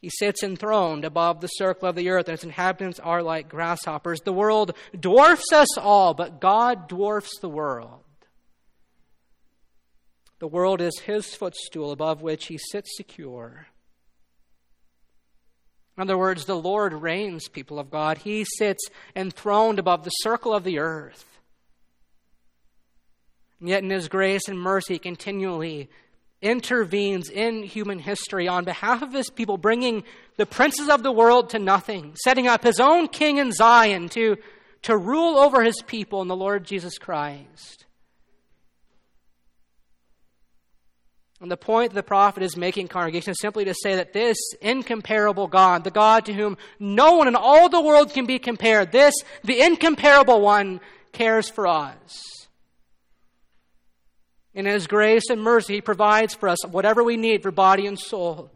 He 0.00 0.10
sits 0.10 0.42
enthroned 0.42 1.04
above 1.04 1.40
the 1.40 1.46
circle 1.46 1.88
of 1.88 1.94
the 1.94 2.08
earth, 2.08 2.26
and 2.26 2.34
its 2.34 2.42
inhabitants 2.42 2.98
are 2.98 3.22
like 3.22 3.48
grasshoppers. 3.48 4.20
The 4.22 4.32
world 4.32 4.74
dwarfs 4.98 5.52
us 5.52 5.78
all, 5.78 6.12
but 6.12 6.40
God 6.40 6.88
dwarfs 6.88 7.38
the 7.40 7.48
world. 7.48 8.01
The 10.42 10.48
world 10.48 10.80
is 10.80 10.98
his 10.98 11.36
footstool 11.36 11.92
above 11.92 12.20
which 12.20 12.46
he 12.46 12.58
sits 12.58 12.96
secure. 12.96 13.68
In 15.96 16.02
other 16.02 16.18
words, 16.18 16.46
the 16.46 16.56
Lord 16.56 16.94
reigns, 16.94 17.46
people 17.46 17.78
of 17.78 17.92
God. 17.92 18.18
He 18.18 18.44
sits 18.58 18.84
enthroned 19.14 19.78
above 19.78 20.02
the 20.02 20.10
circle 20.10 20.52
of 20.52 20.64
the 20.64 20.80
earth. 20.80 21.38
And 23.60 23.68
yet, 23.68 23.84
in 23.84 23.90
His 23.90 24.08
grace 24.08 24.48
and 24.48 24.58
mercy, 24.58 24.98
continually 24.98 25.88
intervenes 26.40 27.30
in 27.30 27.62
human 27.62 28.00
history 28.00 28.48
on 28.48 28.64
behalf 28.64 29.00
of 29.00 29.12
His 29.12 29.30
people, 29.30 29.58
bringing 29.58 30.02
the 30.38 30.46
princes 30.46 30.88
of 30.88 31.04
the 31.04 31.12
world 31.12 31.50
to 31.50 31.60
nothing, 31.60 32.16
setting 32.24 32.48
up 32.48 32.64
His 32.64 32.80
own 32.80 33.06
king 33.06 33.36
in 33.36 33.52
Zion 33.52 34.08
to, 34.08 34.38
to 34.82 34.96
rule 34.96 35.38
over 35.38 35.62
His 35.62 35.80
people 35.86 36.20
in 36.20 36.26
the 36.26 36.34
Lord 36.34 36.64
Jesus 36.64 36.98
Christ. 36.98 37.86
And 41.42 41.50
the 41.50 41.56
point 41.56 41.92
the 41.92 42.04
prophet 42.04 42.44
is 42.44 42.56
making, 42.56 42.86
congregation, 42.86 43.32
is 43.32 43.40
simply 43.40 43.64
to 43.64 43.74
say 43.74 43.96
that 43.96 44.12
this 44.12 44.38
incomparable 44.60 45.48
God, 45.48 45.82
the 45.82 45.90
God 45.90 46.24
to 46.26 46.32
whom 46.32 46.56
no 46.78 47.14
one 47.14 47.26
in 47.26 47.34
all 47.34 47.68
the 47.68 47.82
world 47.82 48.14
can 48.14 48.26
be 48.26 48.38
compared, 48.38 48.92
this, 48.92 49.12
the 49.42 49.60
incomparable 49.60 50.40
one, 50.40 50.80
cares 51.10 51.50
for 51.50 51.66
us. 51.66 52.46
In 54.54 54.66
His 54.66 54.86
grace 54.86 55.30
and 55.30 55.42
mercy, 55.42 55.74
He 55.74 55.80
provides 55.80 56.32
for 56.32 56.48
us 56.48 56.64
whatever 56.64 57.02
we 57.02 57.16
need 57.16 57.42
for 57.42 57.50
body 57.50 57.88
and 57.88 57.98
soul, 57.98 58.52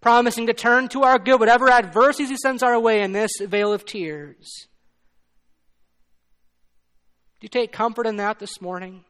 promising 0.00 0.48
to 0.48 0.52
turn 0.52 0.88
to 0.88 1.04
our 1.04 1.20
good 1.20 1.38
whatever 1.38 1.70
adversities 1.70 2.30
He 2.30 2.36
sends 2.36 2.64
our 2.64 2.80
way 2.80 3.02
in 3.02 3.12
this 3.12 3.30
vale 3.40 3.72
of 3.72 3.84
tears. 3.84 4.66
Do 7.38 7.44
you 7.44 7.48
take 7.48 7.70
comfort 7.70 8.08
in 8.08 8.16
that 8.16 8.40
this 8.40 8.60
morning? 8.60 9.04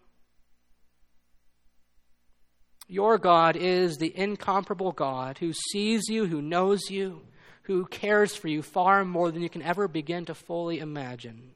Your 2.87 3.19
God 3.19 3.57
is 3.57 3.97
the 3.97 4.17
incomparable 4.17 4.93
God 4.93 5.39
who 5.39 5.53
sees 5.73 6.09
you, 6.09 6.27
who 6.27 6.43
knows 6.43 6.91
you, 6.91 7.23
who 7.63 7.87
cares 7.87 8.35
for 8.37 8.49
you 8.49 8.63
far 8.63 9.05
more 9.05 9.31
than 9.31 9.43
you 9.43 9.49
can 9.49 9.63
ever 9.63 9.89
begin 9.89 10.27
to 10.27 10.35
fully 10.35 10.79
imagine. 10.79 11.53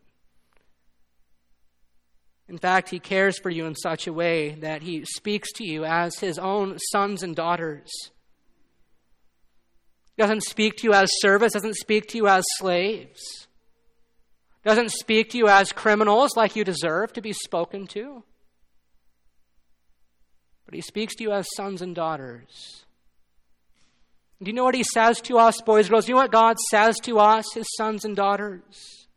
In 2.48 2.56
fact, 2.56 2.88
He 2.88 2.98
cares 2.98 3.38
for 3.38 3.50
you 3.50 3.66
in 3.66 3.74
such 3.74 4.06
a 4.06 4.12
way 4.12 4.54
that 4.60 4.82
He 4.82 5.04
speaks 5.04 5.52
to 5.56 5.64
you 5.64 5.84
as 5.84 6.18
His 6.18 6.38
own 6.38 6.78
sons 6.78 7.22
and 7.22 7.36
daughters. 7.36 7.90
Doesn't 10.16 10.42
speak 10.42 10.78
to 10.78 10.84
you 10.84 10.94
as 10.94 11.10
servants, 11.20 11.54
doesn't 11.54 11.76
speak 11.76 12.08
to 12.08 12.16
you 12.16 12.26
as 12.26 12.44
slaves, 12.56 13.46
doesn't 14.64 14.90
speak 14.90 15.30
to 15.30 15.38
you 15.38 15.48
as 15.48 15.72
criminals 15.72 16.36
like 16.36 16.56
you 16.56 16.64
deserve 16.64 17.12
to 17.12 17.20
be 17.20 17.32
spoken 17.32 17.86
to. 17.88 18.24
But 20.68 20.74
he 20.74 20.82
speaks 20.82 21.14
to 21.14 21.22
you 21.24 21.32
as 21.32 21.48
sons 21.56 21.80
and 21.80 21.94
daughters. 21.94 22.84
Do 24.42 24.50
you 24.50 24.54
know 24.54 24.64
what 24.64 24.74
he 24.74 24.84
says 24.84 25.18
to 25.22 25.38
us, 25.38 25.62
boys 25.62 25.86
and 25.86 25.92
girls? 25.92 26.04
Do 26.04 26.10
you 26.10 26.16
know 26.16 26.20
what 26.20 26.30
God 26.30 26.58
says 26.70 27.00
to 27.04 27.18
us, 27.18 27.46
his 27.54 27.66
sons 27.78 28.04
and 28.04 28.14
daughters? 28.14 29.08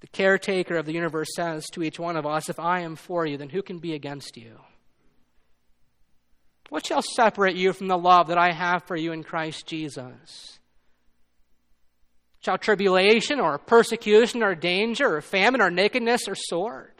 The 0.00 0.08
caretaker 0.08 0.76
of 0.76 0.86
the 0.86 0.92
universe 0.92 1.28
says 1.36 1.64
to 1.66 1.84
each 1.84 2.00
one 2.00 2.16
of 2.16 2.26
us, 2.26 2.48
If 2.48 2.58
I 2.58 2.80
am 2.80 2.96
for 2.96 3.24
you, 3.24 3.36
then 3.36 3.48
who 3.48 3.62
can 3.62 3.78
be 3.78 3.94
against 3.94 4.36
you? 4.36 4.58
What 6.68 6.84
shall 6.84 7.02
separate 7.14 7.54
you 7.54 7.72
from 7.72 7.86
the 7.86 7.96
love 7.96 8.26
that 8.26 8.38
I 8.38 8.50
have 8.50 8.82
for 8.88 8.96
you 8.96 9.12
in 9.12 9.22
Christ 9.22 9.68
Jesus? 9.68 10.58
Shall 12.40 12.58
tribulation 12.58 13.38
or 13.38 13.56
persecution 13.56 14.42
or 14.42 14.56
danger 14.56 15.14
or 15.14 15.20
famine 15.20 15.60
or 15.60 15.70
nakedness 15.70 16.26
or 16.26 16.34
sword? 16.34 16.93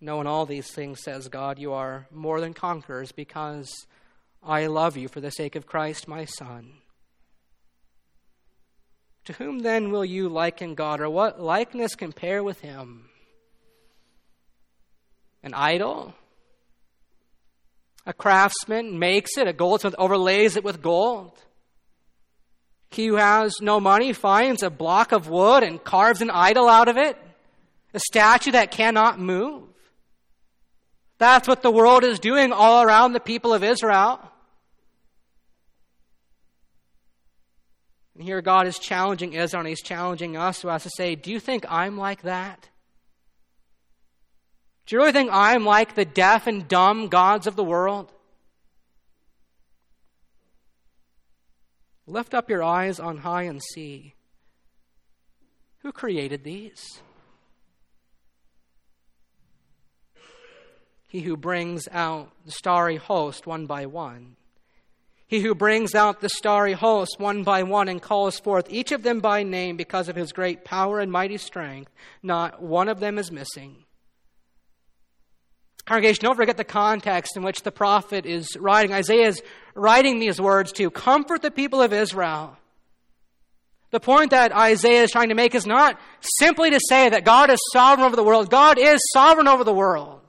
Knowing 0.00 0.26
all 0.26 0.46
these 0.46 0.70
things, 0.70 1.02
says 1.02 1.28
God, 1.28 1.58
you 1.58 1.72
are 1.72 2.06
more 2.10 2.40
than 2.40 2.54
conquerors 2.54 3.12
because 3.12 3.86
I 4.42 4.66
love 4.66 4.96
you 4.96 5.08
for 5.08 5.20
the 5.20 5.30
sake 5.30 5.56
of 5.56 5.66
Christ 5.66 6.08
my 6.08 6.24
Son. 6.24 6.72
To 9.26 9.34
whom 9.34 9.58
then 9.58 9.90
will 9.90 10.04
you 10.04 10.28
liken 10.28 10.74
God, 10.74 11.00
or 11.00 11.10
what 11.10 11.40
likeness 11.40 11.94
compare 11.94 12.42
with 12.42 12.60
him? 12.60 13.10
An 15.42 15.52
idol? 15.54 16.14
A 18.06 18.14
craftsman 18.14 18.98
makes 18.98 19.36
it, 19.36 19.46
a 19.46 19.52
goldsmith 19.52 19.94
overlays 19.98 20.56
it 20.56 20.64
with 20.64 20.80
gold. 20.80 21.38
He 22.90 23.06
who 23.06 23.16
has 23.16 23.54
no 23.60 23.78
money 23.78 24.12
finds 24.12 24.62
a 24.62 24.70
block 24.70 25.12
of 25.12 25.28
wood 25.28 25.62
and 25.62 25.84
carves 25.84 26.22
an 26.22 26.30
idol 26.30 26.68
out 26.68 26.88
of 26.88 26.96
it, 26.96 27.16
a 27.92 28.00
statue 28.00 28.52
that 28.52 28.70
cannot 28.70 29.20
move. 29.20 29.64
That's 31.20 31.46
what 31.46 31.60
the 31.60 31.70
world 31.70 32.02
is 32.02 32.18
doing 32.18 32.50
all 32.50 32.82
around 32.82 33.12
the 33.12 33.20
people 33.20 33.52
of 33.52 33.62
Israel. 33.62 34.18
And 38.14 38.24
here 38.24 38.40
God 38.40 38.66
is 38.66 38.78
challenging 38.78 39.34
Israel 39.34 39.60
and 39.60 39.68
He's 39.68 39.82
challenging 39.82 40.38
us 40.38 40.62
to 40.62 40.70
us 40.70 40.84
to 40.84 40.90
say, 40.96 41.14
Do 41.16 41.30
you 41.30 41.38
think 41.38 41.70
I'm 41.70 41.98
like 41.98 42.22
that? 42.22 42.70
Do 44.86 44.96
you 44.96 45.00
really 45.00 45.12
think 45.12 45.28
I'm 45.30 45.66
like 45.66 45.94
the 45.94 46.06
deaf 46.06 46.46
and 46.46 46.66
dumb 46.66 47.08
gods 47.08 47.46
of 47.46 47.54
the 47.54 47.64
world? 47.64 48.10
Lift 52.06 52.32
up 52.32 52.48
your 52.48 52.64
eyes 52.64 52.98
on 52.98 53.18
high 53.18 53.42
and 53.42 53.60
see. 53.74 54.14
Who 55.80 55.92
created 55.92 56.44
these? 56.44 57.02
He 61.10 61.22
who 61.22 61.36
brings 61.36 61.88
out 61.90 62.30
the 62.46 62.52
starry 62.52 62.94
host 62.94 63.44
one 63.44 63.66
by 63.66 63.86
one. 63.86 64.36
He 65.26 65.40
who 65.40 65.56
brings 65.56 65.92
out 65.92 66.20
the 66.20 66.28
starry 66.28 66.72
host 66.72 67.16
one 67.18 67.42
by 67.42 67.64
one 67.64 67.88
and 67.88 68.00
calls 68.00 68.38
forth 68.38 68.70
each 68.70 68.92
of 68.92 69.02
them 69.02 69.18
by 69.18 69.42
name 69.42 69.76
because 69.76 70.08
of 70.08 70.14
his 70.14 70.30
great 70.30 70.64
power 70.64 71.00
and 71.00 71.10
mighty 71.10 71.36
strength. 71.36 71.90
Not 72.22 72.62
one 72.62 72.88
of 72.88 73.00
them 73.00 73.18
is 73.18 73.32
missing. 73.32 73.78
Congregation, 75.84 76.22
don't 76.22 76.36
forget 76.36 76.56
the 76.56 76.62
context 76.62 77.36
in 77.36 77.42
which 77.42 77.62
the 77.62 77.72
prophet 77.72 78.24
is 78.24 78.56
writing. 78.56 78.92
Isaiah 78.92 79.26
is 79.26 79.42
writing 79.74 80.20
these 80.20 80.40
words 80.40 80.70
to 80.74 80.92
comfort 80.92 81.42
the 81.42 81.50
people 81.50 81.82
of 81.82 81.92
Israel. 81.92 82.56
The 83.90 83.98
point 83.98 84.30
that 84.30 84.52
Isaiah 84.52 85.02
is 85.02 85.10
trying 85.10 85.30
to 85.30 85.34
make 85.34 85.56
is 85.56 85.66
not 85.66 85.98
simply 86.38 86.70
to 86.70 86.78
say 86.88 87.08
that 87.08 87.24
God 87.24 87.50
is 87.50 87.58
sovereign 87.72 88.06
over 88.06 88.14
the 88.14 88.22
world. 88.22 88.48
God 88.48 88.78
is 88.78 89.00
sovereign 89.12 89.48
over 89.48 89.64
the 89.64 89.74
world. 89.74 90.19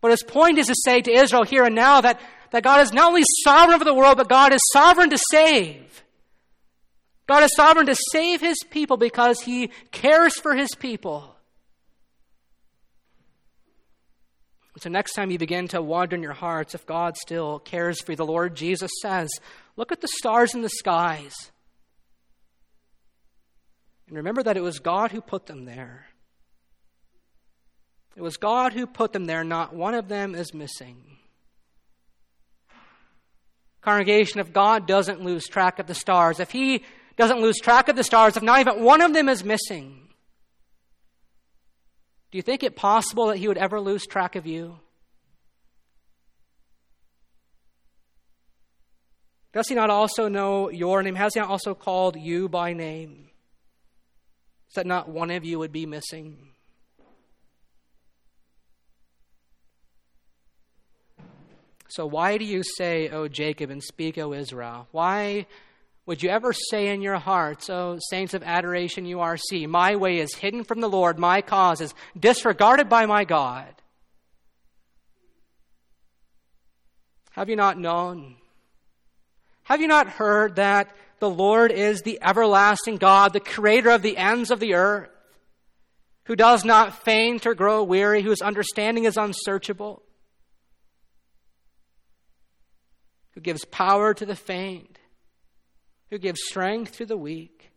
But 0.00 0.10
his 0.10 0.22
point 0.22 0.58
is 0.58 0.66
to 0.66 0.74
say 0.84 1.00
to 1.00 1.10
Israel 1.10 1.44
here 1.44 1.64
and 1.64 1.74
now 1.74 2.00
that, 2.00 2.20
that 2.50 2.62
God 2.62 2.80
is 2.80 2.92
not 2.92 3.08
only 3.08 3.24
sovereign 3.44 3.74
over 3.74 3.84
the 3.84 3.94
world, 3.94 4.18
but 4.18 4.28
God 4.28 4.52
is 4.52 4.60
sovereign 4.72 5.10
to 5.10 5.18
save. 5.30 6.04
God 7.26 7.42
is 7.42 7.50
sovereign 7.56 7.86
to 7.86 7.96
save 8.12 8.40
his 8.40 8.58
people 8.70 8.96
because 8.96 9.40
he 9.40 9.70
cares 9.90 10.38
for 10.38 10.54
his 10.54 10.74
people. 10.78 11.36
So, 14.78 14.90
next 14.90 15.14
time 15.14 15.30
you 15.30 15.38
begin 15.38 15.68
to 15.68 15.80
wonder 15.80 16.16
in 16.16 16.22
your 16.22 16.34
hearts 16.34 16.74
if 16.74 16.84
God 16.84 17.16
still 17.16 17.58
cares 17.58 18.00
for 18.02 18.12
you, 18.12 18.16
the 18.16 18.26
Lord 18.26 18.54
Jesus 18.54 18.90
says, 19.00 19.30
Look 19.76 19.90
at 19.90 20.02
the 20.02 20.08
stars 20.08 20.54
in 20.54 20.60
the 20.60 20.68
skies. 20.68 21.34
And 24.06 24.18
remember 24.18 24.42
that 24.42 24.56
it 24.56 24.62
was 24.62 24.78
God 24.78 25.12
who 25.12 25.20
put 25.20 25.46
them 25.46 25.64
there. 25.64 26.05
It 28.16 28.22
was 28.22 28.38
God 28.38 28.72
who 28.72 28.86
put 28.86 29.12
them 29.12 29.26
there, 29.26 29.44
not 29.44 29.74
one 29.74 29.94
of 29.94 30.08
them 30.08 30.34
is 30.34 30.54
missing. 30.54 30.96
Congregation, 33.82 34.40
if 34.40 34.52
God 34.52 34.86
doesn't 34.86 35.22
lose 35.22 35.46
track 35.46 35.78
of 35.78 35.86
the 35.86 35.94
stars, 35.94 36.40
if 36.40 36.50
He 36.50 36.82
doesn't 37.16 37.40
lose 37.40 37.58
track 37.58 37.88
of 37.88 37.96
the 37.96 38.02
stars, 38.02 38.36
if 38.36 38.42
not 38.42 38.60
even 38.60 38.82
one 38.82 39.02
of 39.02 39.12
them 39.12 39.28
is 39.28 39.44
missing, 39.44 40.06
do 42.30 42.38
you 42.38 42.42
think 42.42 42.62
it 42.62 42.76
possible 42.76 43.28
that 43.28 43.38
he 43.38 43.48
would 43.48 43.56
ever 43.56 43.80
lose 43.80 44.04
track 44.06 44.36
of 44.36 44.46
you? 44.46 44.78
Does 49.52 49.68
he 49.68 49.74
not 49.74 49.88
also 49.88 50.28
know 50.28 50.68
your 50.68 51.02
name? 51.02 51.14
Has 51.14 51.32
he 51.32 51.40
not 51.40 51.48
also 51.48 51.74
called 51.74 52.16
you 52.16 52.48
by 52.48 52.74
name? 52.74 53.28
So 54.68 54.80
that 54.80 54.86
not 54.86 55.08
one 55.08 55.30
of 55.30 55.44
you 55.44 55.58
would 55.58 55.72
be 55.72 55.86
missing? 55.86 56.50
So, 61.88 62.06
why 62.06 62.38
do 62.38 62.44
you 62.44 62.62
say, 62.76 63.08
O 63.08 63.28
Jacob, 63.28 63.70
and 63.70 63.82
speak, 63.82 64.18
O 64.18 64.32
Israel? 64.32 64.88
Why 64.92 65.46
would 66.06 66.22
you 66.22 66.30
ever 66.30 66.52
say 66.52 66.88
in 66.88 67.02
your 67.02 67.18
hearts, 67.18 67.68
O 67.68 67.98
saints 68.10 68.34
of 68.34 68.42
adoration 68.42 69.04
URC, 69.04 69.68
my 69.68 69.96
way 69.96 70.18
is 70.18 70.34
hidden 70.34 70.64
from 70.64 70.80
the 70.80 70.88
Lord, 70.88 71.18
my 71.18 71.42
cause 71.42 71.80
is 71.80 71.94
disregarded 72.18 72.88
by 72.88 73.06
my 73.06 73.24
God? 73.24 73.74
Have 77.32 77.50
you 77.50 77.56
not 77.56 77.78
known? 77.78 78.36
Have 79.64 79.80
you 79.80 79.88
not 79.88 80.08
heard 80.08 80.56
that 80.56 80.94
the 81.18 81.28
Lord 81.28 81.72
is 81.72 82.02
the 82.02 82.18
everlasting 82.22 82.96
God, 82.96 83.32
the 83.32 83.40
creator 83.40 83.90
of 83.90 84.02
the 84.02 84.16
ends 84.16 84.50
of 84.50 84.60
the 84.60 84.74
earth, 84.74 85.10
who 86.24 86.36
does 86.36 86.64
not 86.64 87.04
faint 87.04 87.46
or 87.46 87.54
grow 87.54 87.82
weary, 87.82 88.22
whose 88.22 88.40
understanding 88.42 89.04
is 89.04 89.16
unsearchable, 89.16 90.02
who 93.36 93.40
gives 93.40 93.64
power 93.64 94.12
to 94.12 94.26
the 94.26 94.34
faint? 94.34 94.96
who 96.10 96.18
gives 96.18 96.40
strength 96.44 96.96
to 96.96 97.06
the 97.06 97.16
weak. 97.16 97.70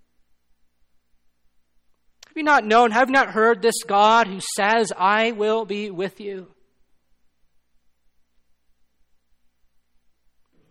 Have 2.27 2.37
you 2.37 2.43
not 2.43 2.63
known, 2.63 2.91
have 2.91 3.09
you 3.09 3.13
not 3.13 3.31
heard 3.31 3.61
this 3.61 3.83
God 3.83 4.27
who 4.27 4.39
says, 4.55 4.93
I 4.95 5.31
will 5.31 5.65
be 5.65 5.89
with 5.89 6.21
you? 6.21 6.47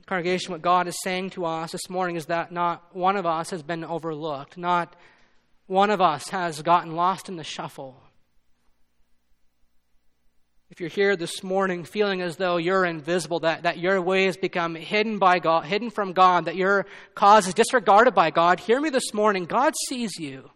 Congregation, 0.06 0.52
what 0.52 0.62
God 0.62 0.88
is 0.88 0.96
saying 1.02 1.30
to 1.30 1.44
us 1.44 1.72
this 1.72 1.90
morning 1.90 2.16
is 2.16 2.26
that 2.26 2.50
not 2.50 2.96
one 2.96 3.16
of 3.16 3.26
us 3.26 3.50
has 3.50 3.62
been 3.62 3.84
overlooked, 3.84 4.56
not 4.56 4.96
one 5.66 5.90
of 5.90 6.00
us 6.00 6.28
has 6.30 6.62
gotten 6.62 6.96
lost 6.96 7.28
in 7.28 7.36
the 7.36 7.44
shuffle. 7.44 8.00
If 10.70 10.80
you're 10.80 10.90
here 10.90 11.16
this 11.16 11.42
morning 11.42 11.84
feeling 11.84 12.20
as 12.20 12.36
though 12.36 12.58
you're 12.58 12.84
invisible, 12.84 13.40
that, 13.40 13.62
that 13.62 13.78
your 13.78 14.02
ways 14.02 14.36
become 14.36 14.74
hidden 14.74 15.18
by 15.18 15.38
God, 15.38 15.64
hidden 15.64 15.90
from 15.90 16.12
God, 16.12 16.44
that 16.44 16.56
your 16.56 16.84
cause 17.14 17.46
is 17.46 17.54
disregarded 17.54 18.14
by 18.14 18.30
God, 18.30 18.60
hear 18.60 18.80
me 18.80 18.90
this 18.90 19.14
morning. 19.14 19.46
God 19.46 19.74
sees 19.88 20.18
you. 20.18 20.50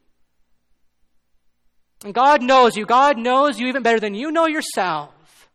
And 2.04 2.12
God 2.12 2.42
knows 2.42 2.76
you. 2.76 2.84
God 2.84 3.16
knows 3.16 3.58
you 3.58 3.68
even 3.68 3.82
better 3.82 4.00
than 4.00 4.14
you 4.14 4.30
know 4.30 4.46
yourself. 4.46 5.48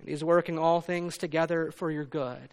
And 0.00 0.08
He's 0.08 0.24
working 0.24 0.58
all 0.58 0.80
things 0.80 1.16
together 1.16 1.70
for 1.70 1.90
your 1.90 2.04
good. 2.04 2.50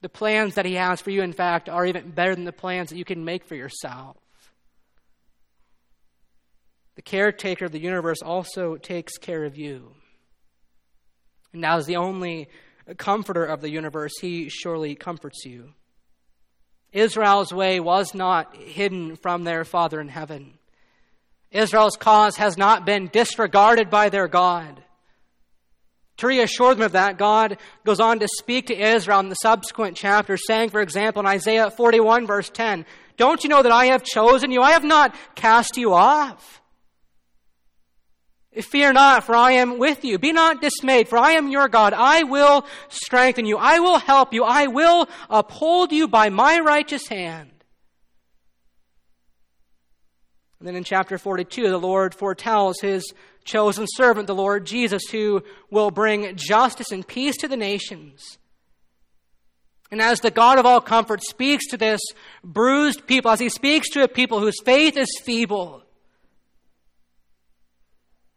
The 0.00 0.08
plans 0.08 0.56
that 0.56 0.66
He 0.66 0.74
has 0.74 1.00
for 1.00 1.10
you, 1.10 1.22
in 1.22 1.32
fact, 1.32 1.68
are 1.68 1.86
even 1.86 2.10
better 2.10 2.34
than 2.34 2.44
the 2.44 2.52
plans 2.52 2.90
that 2.90 2.96
you 2.96 3.04
can 3.04 3.24
make 3.24 3.44
for 3.44 3.54
yourself. 3.54 4.16
The 6.94 7.02
caretaker 7.02 7.64
of 7.64 7.72
the 7.72 7.80
universe 7.80 8.22
also 8.22 8.76
takes 8.76 9.16
care 9.16 9.44
of 9.44 9.56
you. 9.56 9.94
And 11.52 11.62
now, 11.62 11.78
as 11.78 11.86
the 11.86 11.96
only 11.96 12.48
comforter 12.98 13.44
of 13.44 13.60
the 13.60 13.70
universe, 13.70 14.12
he 14.20 14.48
surely 14.48 14.94
comforts 14.94 15.44
you. 15.44 15.72
Israel's 16.92 17.52
way 17.52 17.80
was 17.80 18.14
not 18.14 18.56
hidden 18.56 19.16
from 19.16 19.44
their 19.44 19.64
Father 19.64 20.00
in 20.00 20.08
heaven. 20.08 20.58
Israel's 21.50 21.96
cause 21.96 22.36
has 22.36 22.56
not 22.56 22.84
been 22.84 23.08
disregarded 23.08 23.90
by 23.90 24.08
their 24.08 24.28
God. 24.28 24.82
To 26.18 26.26
reassure 26.26 26.74
them 26.74 26.84
of 26.84 26.92
that, 26.92 27.18
God 27.18 27.58
goes 27.84 28.00
on 28.00 28.18
to 28.20 28.28
speak 28.38 28.66
to 28.66 28.78
Israel 28.78 29.20
in 29.20 29.28
the 29.28 29.34
subsequent 29.36 29.96
chapter, 29.96 30.36
saying, 30.36 30.70
for 30.70 30.80
example, 30.80 31.20
in 31.20 31.26
Isaiah 31.26 31.70
41, 31.70 32.26
verse 32.26 32.50
10, 32.50 32.84
Don't 33.16 33.42
you 33.42 33.50
know 33.50 33.62
that 33.62 33.72
I 33.72 33.86
have 33.86 34.04
chosen 34.04 34.50
you? 34.50 34.62
I 34.62 34.72
have 34.72 34.84
not 34.84 35.14
cast 35.34 35.76
you 35.76 35.94
off. 35.94 36.61
Fear 38.60 38.92
not, 38.92 39.24
for 39.24 39.34
I 39.34 39.52
am 39.52 39.78
with 39.78 40.04
you. 40.04 40.18
Be 40.18 40.32
not 40.32 40.60
dismayed, 40.60 41.08
for 41.08 41.16
I 41.16 41.32
am 41.32 41.48
your 41.48 41.68
God. 41.68 41.94
I 41.94 42.24
will 42.24 42.66
strengthen 42.88 43.46
you. 43.46 43.56
I 43.56 43.78
will 43.78 43.98
help 43.98 44.34
you. 44.34 44.44
I 44.44 44.66
will 44.66 45.08
uphold 45.30 45.90
you 45.90 46.06
by 46.06 46.28
my 46.28 46.60
righteous 46.60 47.08
hand. 47.08 47.50
And 50.58 50.68
then 50.68 50.76
in 50.76 50.84
chapter 50.84 51.16
42, 51.16 51.70
the 51.70 51.78
Lord 51.78 52.14
foretells 52.14 52.78
his 52.80 53.10
chosen 53.42 53.86
servant, 53.88 54.26
the 54.26 54.34
Lord 54.34 54.66
Jesus, 54.66 55.02
who 55.10 55.42
will 55.70 55.90
bring 55.90 56.36
justice 56.36 56.92
and 56.92 57.06
peace 57.06 57.38
to 57.38 57.48
the 57.48 57.56
nations. 57.56 58.38
And 59.90 60.00
as 60.00 60.20
the 60.20 60.30
God 60.30 60.58
of 60.58 60.66
all 60.66 60.80
comfort 60.80 61.22
speaks 61.22 61.66
to 61.68 61.76
this 61.76 62.00
bruised 62.44 63.06
people, 63.06 63.30
as 63.30 63.40
he 63.40 63.48
speaks 63.48 63.88
to 63.90 64.02
a 64.02 64.08
people 64.08 64.40
whose 64.40 64.60
faith 64.62 64.96
is 64.96 65.20
feeble, 65.24 65.81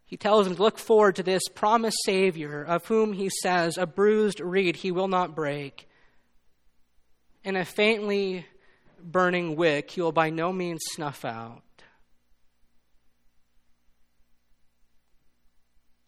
he 0.06 0.16
tells 0.16 0.46
them 0.46 0.54
to 0.56 0.62
look 0.62 0.78
forward 0.78 1.16
to 1.16 1.24
this 1.24 1.42
promised 1.52 1.98
Savior, 2.04 2.62
of 2.62 2.86
whom 2.86 3.12
he 3.12 3.28
says, 3.42 3.76
A 3.76 3.86
bruised 3.86 4.40
reed 4.40 4.76
he 4.76 4.92
will 4.92 5.08
not 5.08 5.34
break, 5.34 5.88
and 7.44 7.56
a 7.56 7.64
faintly 7.64 8.46
burning 9.02 9.56
wick 9.56 9.90
he 9.90 10.00
will 10.00 10.12
by 10.12 10.30
no 10.30 10.52
means 10.52 10.80
snuff 10.94 11.24
out. 11.24 11.62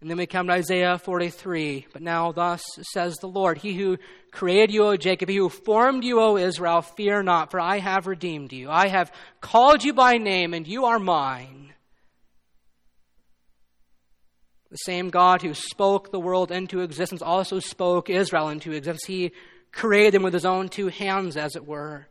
And 0.01 0.09
then 0.09 0.17
we 0.17 0.27
come 0.27 0.47
to 0.47 0.53
Isaiah 0.53 0.97
43. 0.97 1.87
But 1.93 2.03
now, 2.03 2.31
thus 2.31 2.63
says 2.93 3.17
the 3.17 3.27
Lord 3.27 3.59
He 3.59 3.75
who 3.75 3.99
created 4.31 4.73
you, 4.73 4.85
O 4.85 4.97
Jacob, 4.97 5.29
he 5.29 5.37
who 5.37 5.49
formed 5.49 6.05
you, 6.05 6.21
O 6.21 6.37
Israel, 6.37 6.83
fear 6.83 7.25
not, 7.25 7.51
for 7.51 7.59
I 7.59 7.79
have 7.79 8.07
redeemed 8.07 8.53
you. 8.53 8.71
I 8.71 8.87
have 8.87 9.11
called 9.41 9.83
you 9.83 9.93
by 9.93 10.19
name, 10.19 10.55
and 10.55 10.69
you 10.69 10.85
are 10.85 11.01
mine. 11.01 11.68
The 14.71 14.77
same 14.77 15.09
God 15.09 15.43
who 15.43 15.55
spoke 15.55 16.11
the 16.11 16.21
world 16.21 16.53
into 16.53 16.81
existence 16.81 17.23
also 17.23 17.59
spoke 17.59 18.11
Israel 18.11 18.51
into 18.51 18.73
existence. 18.73 19.05
He 19.07 19.33
created 19.73 20.15
them 20.15 20.23
with 20.23 20.35
his 20.35 20.45
own 20.45 20.69
two 20.69 20.89
hands, 20.89 21.37
as 21.37 21.57
it 21.57 21.67
were. 21.67 22.07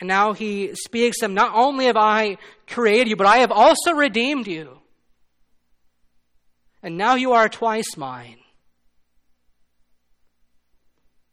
And 0.00 0.08
now 0.08 0.32
he 0.32 0.74
speaks 0.74 1.18
to 1.18 1.24
them, 1.24 1.34
not 1.34 1.54
only 1.54 1.86
have 1.86 1.96
I 1.96 2.36
created 2.66 3.08
you, 3.08 3.16
but 3.16 3.26
I 3.26 3.38
have 3.38 3.52
also 3.52 3.92
redeemed 3.92 4.46
you. 4.46 4.78
And 6.82 6.98
now 6.98 7.14
you 7.14 7.32
are 7.32 7.48
twice 7.48 7.96
mine. 7.96 8.38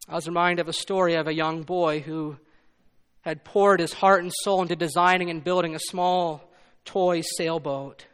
I 0.07 0.15
was 0.15 0.27
reminded 0.27 0.61
of 0.61 0.69
a 0.69 0.73
story 0.73 1.15
of 1.15 1.27
a 1.27 1.33
young 1.33 1.63
boy 1.63 1.99
who 1.99 2.37
had 3.21 3.43
poured 3.43 3.79
his 3.79 3.93
heart 3.93 4.23
and 4.23 4.31
soul 4.43 4.61
into 4.61 4.75
designing 4.75 5.29
and 5.29 5.43
building 5.43 5.75
a 5.75 5.79
small 5.79 6.49
toy 6.85 7.21
sailboat. 7.37 8.05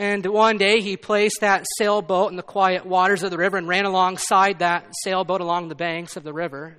And 0.00 0.24
one 0.24 0.56
day 0.56 0.80
he 0.80 0.96
placed 0.96 1.42
that 1.42 1.66
sailboat 1.76 2.30
in 2.30 2.36
the 2.36 2.42
quiet 2.42 2.86
waters 2.86 3.22
of 3.22 3.30
the 3.30 3.36
river 3.36 3.58
and 3.58 3.68
ran 3.68 3.84
alongside 3.84 4.60
that 4.60 4.86
sailboat 5.04 5.42
along 5.42 5.68
the 5.68 5.74
banks 5.74 6.16
of 6.16 6.22
the 6.22 6.32
river 6.32 6.78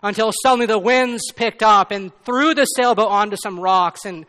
until 0.00 0.30
suddenly 0.44 0.66
the 0.66 0.78
winds 0.78 1.32
picked 1.32 1.60
up 1.60 1.90
and 1.90 2.12
threw 2.24 2.54
the 2.54 2.66
sailboat 2.66 3.08
onto 3.08 3.36
some 3.42 3.58
rocks, 3.58 4.04
and 4.04 4.26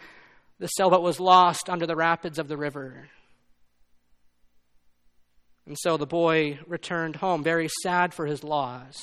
the 0.57 0.65
sailboat 0.65 1.03
was 1.03 1.19
lost 1.19 1.69
under 1.69 1.85
the 1.85 1.95
rapids 1.95 2.39
of 2.39 2.47
the 2.47 2.57
river. 2.57 3.07
And 5.67 5.77
so 5.79 5.95
the 5.97 6.07
boy 6.07 6.57
returned 6.65 7.17
home, 7.17 7.43
very 7.43 7.69
sad 7.83 8.15
for 8.15 8.25
his 8.25 8.43
loss. 8.43 8.99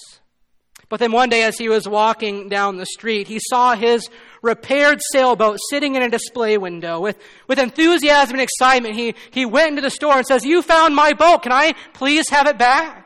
But 0.89 1.01
then 1.01 1.13
one 1.13 1.29
day, 1.29 1.43
as 1.43 1.59
he 1.59 1.69
was 1.69 1.87
walking 1.87 2.49
down 2.49 2.77
the 2.77 2.87
street, 2.87 3.29
he 3.29 3.41
saw 3.51 3.75
his 3.75 4.09
repaired 4.41 5.01
sailboat 5.13 5.59
sitting 5.69 5.97
in 5.97 6.03
a 6.03 6.09
display 6.09 6.57
window. 6.57 7.01
With, 7.01 7.19
with 7.47 7.59
enthusiasm 7.59 8.35
and 8.35 8.41
excitement, 8.41 8.95
he, 8.95 9.15
he 9.31 9.45
went 9.45 9.71
into 9.71 9.83
the 9.83 9.91
store 9.91 10.17
and 10.17 10.27
says, 10.27 10.45
You 10.45 10.63
found 10.63 10.95
my 10.95 11.13
boat. 11.13 11.43
Can 11.43 11.53
I 11.53 11.75
please 11.93 12.31
have 12.31 12.47
it 12.47 12.57
back? 12.57 13.05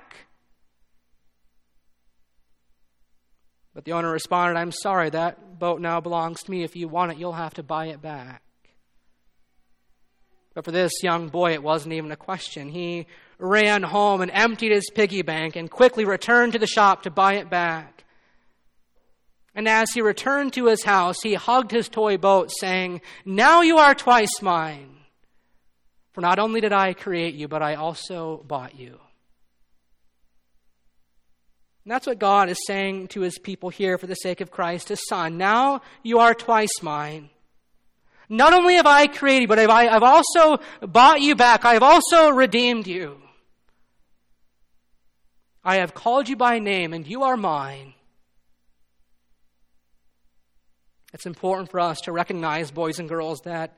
But 3.74 3.84
the 3.84 3.92
owner 3.92 4.12
responded, 4.12 4.58
I'm 4.58 4.72
sorry, 4.72 5.10
that 5.10 5.58
boat 5.58 5.80
now 5.80 6.00
belongs 6.00 6.42
to 6.42 6.50
me. 6.50 6.62
If 6.62 6.76
you 6.76 6.88
want 6.88 7.12
it, 7.12 7.18
you'll 7.18 7.32
have 7.32 7.54
to 7.54 7.62
buy 7.62 7.86
it 7.86 8.02
back. 8.02 8.42
But 10.54 10.64
for 10.64 10.70
this 10.70 10.92
young 11.02 11.28
boy, 11.28 11.52
it 11.52 11.62
wasn't 11.62 11.94
even 11.94 12.12
a 12.12 12.16
question. 12.16 12.68
He 12.68 13.06
ran 13.38 13.82
home 13.82 14.20
and 14.20 14.30
emptied 14.30 14.72
his 14.72 14.90
piggy 14.94 15.22
bank 15.22 15.56
and 15.56 15.70
quickly 15.70 16.04
returned 16.04 16.52
to 16.52 16.58
the 16.58 16.66
shop 16.66 17.02
to 17.02 17.10
buy 17.10 17.34
it 17.34 17.50
back. 17.50 18.04
And 19.54 19.68
as 19.68 19.90
he 19.92 20.00
returned 20.00 20.54
to 20.54 20.66
his 20.66 20.84
house, 20.84 21.16
he 21.22 21.34
hugged 21.34 21.70
his 21.70 21.88
toy 21.88 22.16
boat, 22.16 22.50
saying, 22.60 23.02
Now 23.24 23.60
you 23.60 23.78
are 23.78 23.94
twice 23.94 24.40
mine. 24.40 24.96
For 26.12 26.20
not 26.20 26.38
only 26.38 26.60
did 26.60 26.72
I 26.72 26.94
create 26.94 27.34
you, 27.34 27.48
but 27.48 27.62
I 27.62 27.74
also 27.74 28.42
bought 28.46 28.78
you. 28.78 28.98
And 31.84 31.90
that's 31.90 32.06
what 32.06 32.18
God 32.18 32.48
is 32.48 32.58
saying 32.66 33.08
to 33.08 33.22
his 33.22 33.38
people 33.38 33.68
here 33.68 33.98
for 33.98 34.06
the 34.06 34.14
sake 34.14 34.40
of 34.40 34.50
Christ, 34.50 34.88
his 34.88 35.04
son. 35.08 35.36
Now 35.36 35.82
you 36.02 36.20
are 36.20 36.34
twice 36.34 36.82
mine. 36.82 37.30
Not 38.28 38.54
only 38.54 38.76
have 38.76 38.86
I 38.86 39.06
created 39.08 39.42
you, 39.42 39.48
but 39.48 39.58
I've 39.58 40.02
also 40.02 40.58
bought 40.80 41.20
you 41.20 41.34
back. 41.34 41.64
I 41.64 41.74
have 41.74 41.82
also 41.82 42.30
redeemed 42.30 42.86
you. 42.86 43.18
I 45.64 45.76
have 45.76 45.94
called 45.94 46.28
you 46.28 46.36
by 46.36 46.58
name, 46.58 46.92
and 46.92 47.06
you 47.06 47.22
are 47.22 47.36
mine. 47.36 47.94
It's 51.12 51.26
important 51.26 51.70
for 51.70 51.78
us 51.78 52.00
to 52.02 52.12
recognize, 52.12 52.70
boys 52.70 52.98
and 52.98 53.08
girls, 53.08 53.42
that 53.42 53.76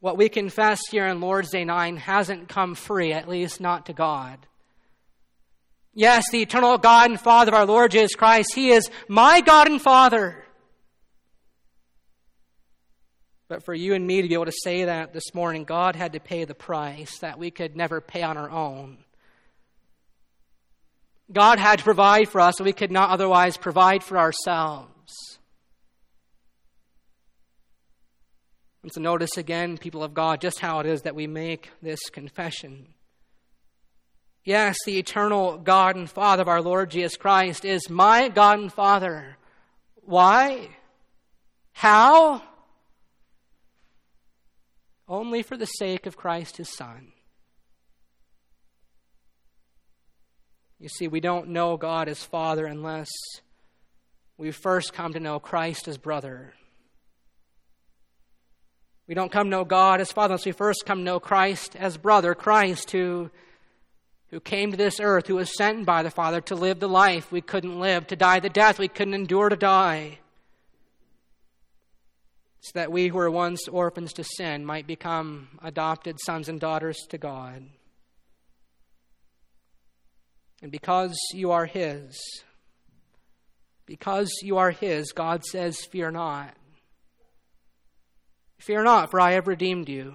what 0.00 0.16
we 0.16 0.28
confess 0.28 0.80
here 0.90 1.06
in 1.06 1.20
Lord's 1.20 1.50
Day 1.50 1.64
9 1.64 1.96
hasn't 1.96 2.48
come 2.48 2.74
free, 2.74 3.12
at 3.12 3.28
least 3.28 3.60
not 3.60 3.86
to 3.86 3.92
God. 3.92 4.38
Yes, 5.94 6.24
the 6.30 6.42
eternal 6.42 6.78
God 6.78 7.10
and 7.10 7.20
Father 7.20 7.52
of 7.52 7.54
our 7.54 7.66
Lord 7.66 7.92
Jesus 7.92 8.14
Christ, 8.14 8.54
He 8.54 8.70
is 8.70 8.90
my 9.08 9.40
God 9.40 9.68
and 9.68 9.80
Father. 9.80 10.44
But 13.48 13.64
for 13.64 13.72
you 13.72 13.94
and 13.94 14.06
me 14.06 14.20
to 14.20 14.28
be 14.28 14.34
able 14.34 14.44
to 14.44 14.52
say 14.52 14.84
that 14.84 15.14
this 15.14 15.34
morning, 15.34 15.64
God 15.64 15.96
had 15.96 16.12
to 16.12 16.20
pay 16.20 16.44
the 16.44 16.54
price 16.54 17.18
that 17.20 17.38
we 17.38 17.50
could 17.50 17.76
never 17.76 18.00
pay 18.00 18.22
on 18.22 18.36
our 18.36 18.50
own. 18.50 18.98
God 21.32 21.58
had 21.58 21.78
to 21.78 21.84
provide 21.84 22.28
for 22.28 22.40
us 22.40 22.56
that 22.56 22.64
we 22.64 22.72
could 22.74 22.92
not 22.92 23.10
otherwise 23.10 23.56
provide 23.56 24.04
for 24.04 24.18
ourselves. 24.18 25.38
And 28.82 28.92
so 28.92 29.00
notice 29.00 29.36
again, 29.36 29.78
people 29.78 30.02
of 30.02 30.14
God, 30.14 30.40
just 30.40 30.60
how 30.60 30.80
it 30.80 30.86
is 30.86 31.02
that 31.02 31.14
we 31.14 31.26
make 31.26 31.70
this 31.82 32.00
confession. 32.10 32.88
Yes, 34.44 34.76
the 34.86 34.98
eternal 34.98 35.58
God 35.58 35.96
and 35.96 36.08
Father 36.08 36.42
of 36.42 36.48
our 36.48 36.62
Lord 36.62 36.90
Jesus 36.90 37.16
Christ 37.16 37.64
is 37.64 37.90
my 37.90 38.28
God 38.28 38.58
and 38.60 38.72
Father. 38.72 39.36
Why? 40.04 40.68
How? 41.72 42.42
Only 45.08 45.42
for 45.42 45.56
the 45.56 45.66
sake 45.66 46.06
of 46.06 46.16
Christ 46.16 46.58
his 46.58 46.68
Son. 46.68 47.12
You 50.78 50.88
see, 50.88 51.08
we 51.08 51.20
don't 51.20 51.48
know 51.48 51.76
God 51.76 52.08
as 52.08 52.22
Father 52.22 52.66
unless 52.66 53.08
we 54.36 54.52
first 54.52 54.92
come 54.92 55.14
to 55.14 55.20
know 55.20 55.40
Christ 55.40 55.88
as 55.88 55.98
brother. 55.98 56.52
We 59.08 59.14
don't 59.14 59.32
come 59.32 59.46
to 59.46 59.50
know 59.50 59.64
God 59.64 60.00
as 60.00 60.12
Father 60.12 60.34
unless 60.34 60.46
we 60.46 60.52
first 60.52 60.84
come 60.86 60.98
to 60.98 61.04
know 61.04 61.18
Christ 61.18 61.74
as 61.74 61.96
brother, 61.96 62.34
Christ 62.34 62.90
who, 62.90 63.30
who 64.30 64.38
came 64.38 64.70
to 64.70 64.76
this 64.76 65.00
earth, 65.00 65.26
who 65.26 65.36
was 65.36 65.56
sent 65.56 65.86
by 65.86 66.02
the 66.02 66.10
Father 66.10 66.40
to 66.42 66.54
live 66.54 66.78
the 66.78 66.88
life 66.88 67.32
we 67.32 67.40
couldn't 67.40 67.80
live, 67.80 68.06
to 68.08 68.16
die 68.16 68.38
the 68.38 68.50
death 68.50 68.78
we 68.78 68.88
couldn't 68.88 69.14
endure 69.14 69.48
to 69.48 69.56
die, 69.56 70.18
so 72.60 72.72
that 72.74 72.90
we 72.90 73.08
who 73.08 73.16
were 73.16 73.30
once 73.30 73.68
orphans 73.68 74.12
to 74.14 74.24
sin 74.24 74.64
might 74.64 74.86
become 74.86 75.48
adopted 75.62 76.16
sons 76.24 76.48
and 76.48 76.60
daughters 76.60 76.98
to 77.10 77.18
God. 77.18 77.64
And 80.60 80.72
because 80.72 81.16
you 81.32 81.52
are 81.52 81.66
His, 81.66 82.20
because 83.86 84.30
you 84.42 84.58
are 84.58 84.72
His, 84.72 85.12
God 85.12 85.44
says, 85.44 85.84
Fear 85.84 86.12
not. 86.12 86.54
Fear 88.58 88.82
not, 88.82 89.10
for 89.10 89.20
I 89.20 89.32
have 89.32 89.46
redeemed 89.46 89.88
you. 89.88 90.14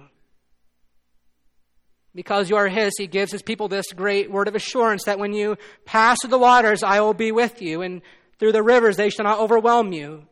Because 2.14 2.50
you 2.50 2.56
are 2.56 2.68
His, 2.68 2.92
He 2.98 3.06
gives 3.06 3.32
His 3.32 3.42
people 3.42 3.68
this 3.68 3.90
great 3.92 4.30
word 4.30 4.48
of 4.48 4.54
assurance 4.54 5.04
that 5.04 5.18
when 5.18 5.32
you 5.32 5.56
pass 5.86 6.18
through 6.20 6.30
the 6.30 6.38
waters, 6.38 6.82
I 6.82 7.00
will 7.00 7.14
be 7.14 7.32
with 7.32 7.62
you, 7.62 7.80
and 7.80 8.02
through 8.38 8.52
the 8.52 8.62
rivers, 8.62 8.96
they 8.96 9.08
shall 9.08 9.24
not 9.24 9.38
overwhelm 9.38 9.92
you. 9.92 10.26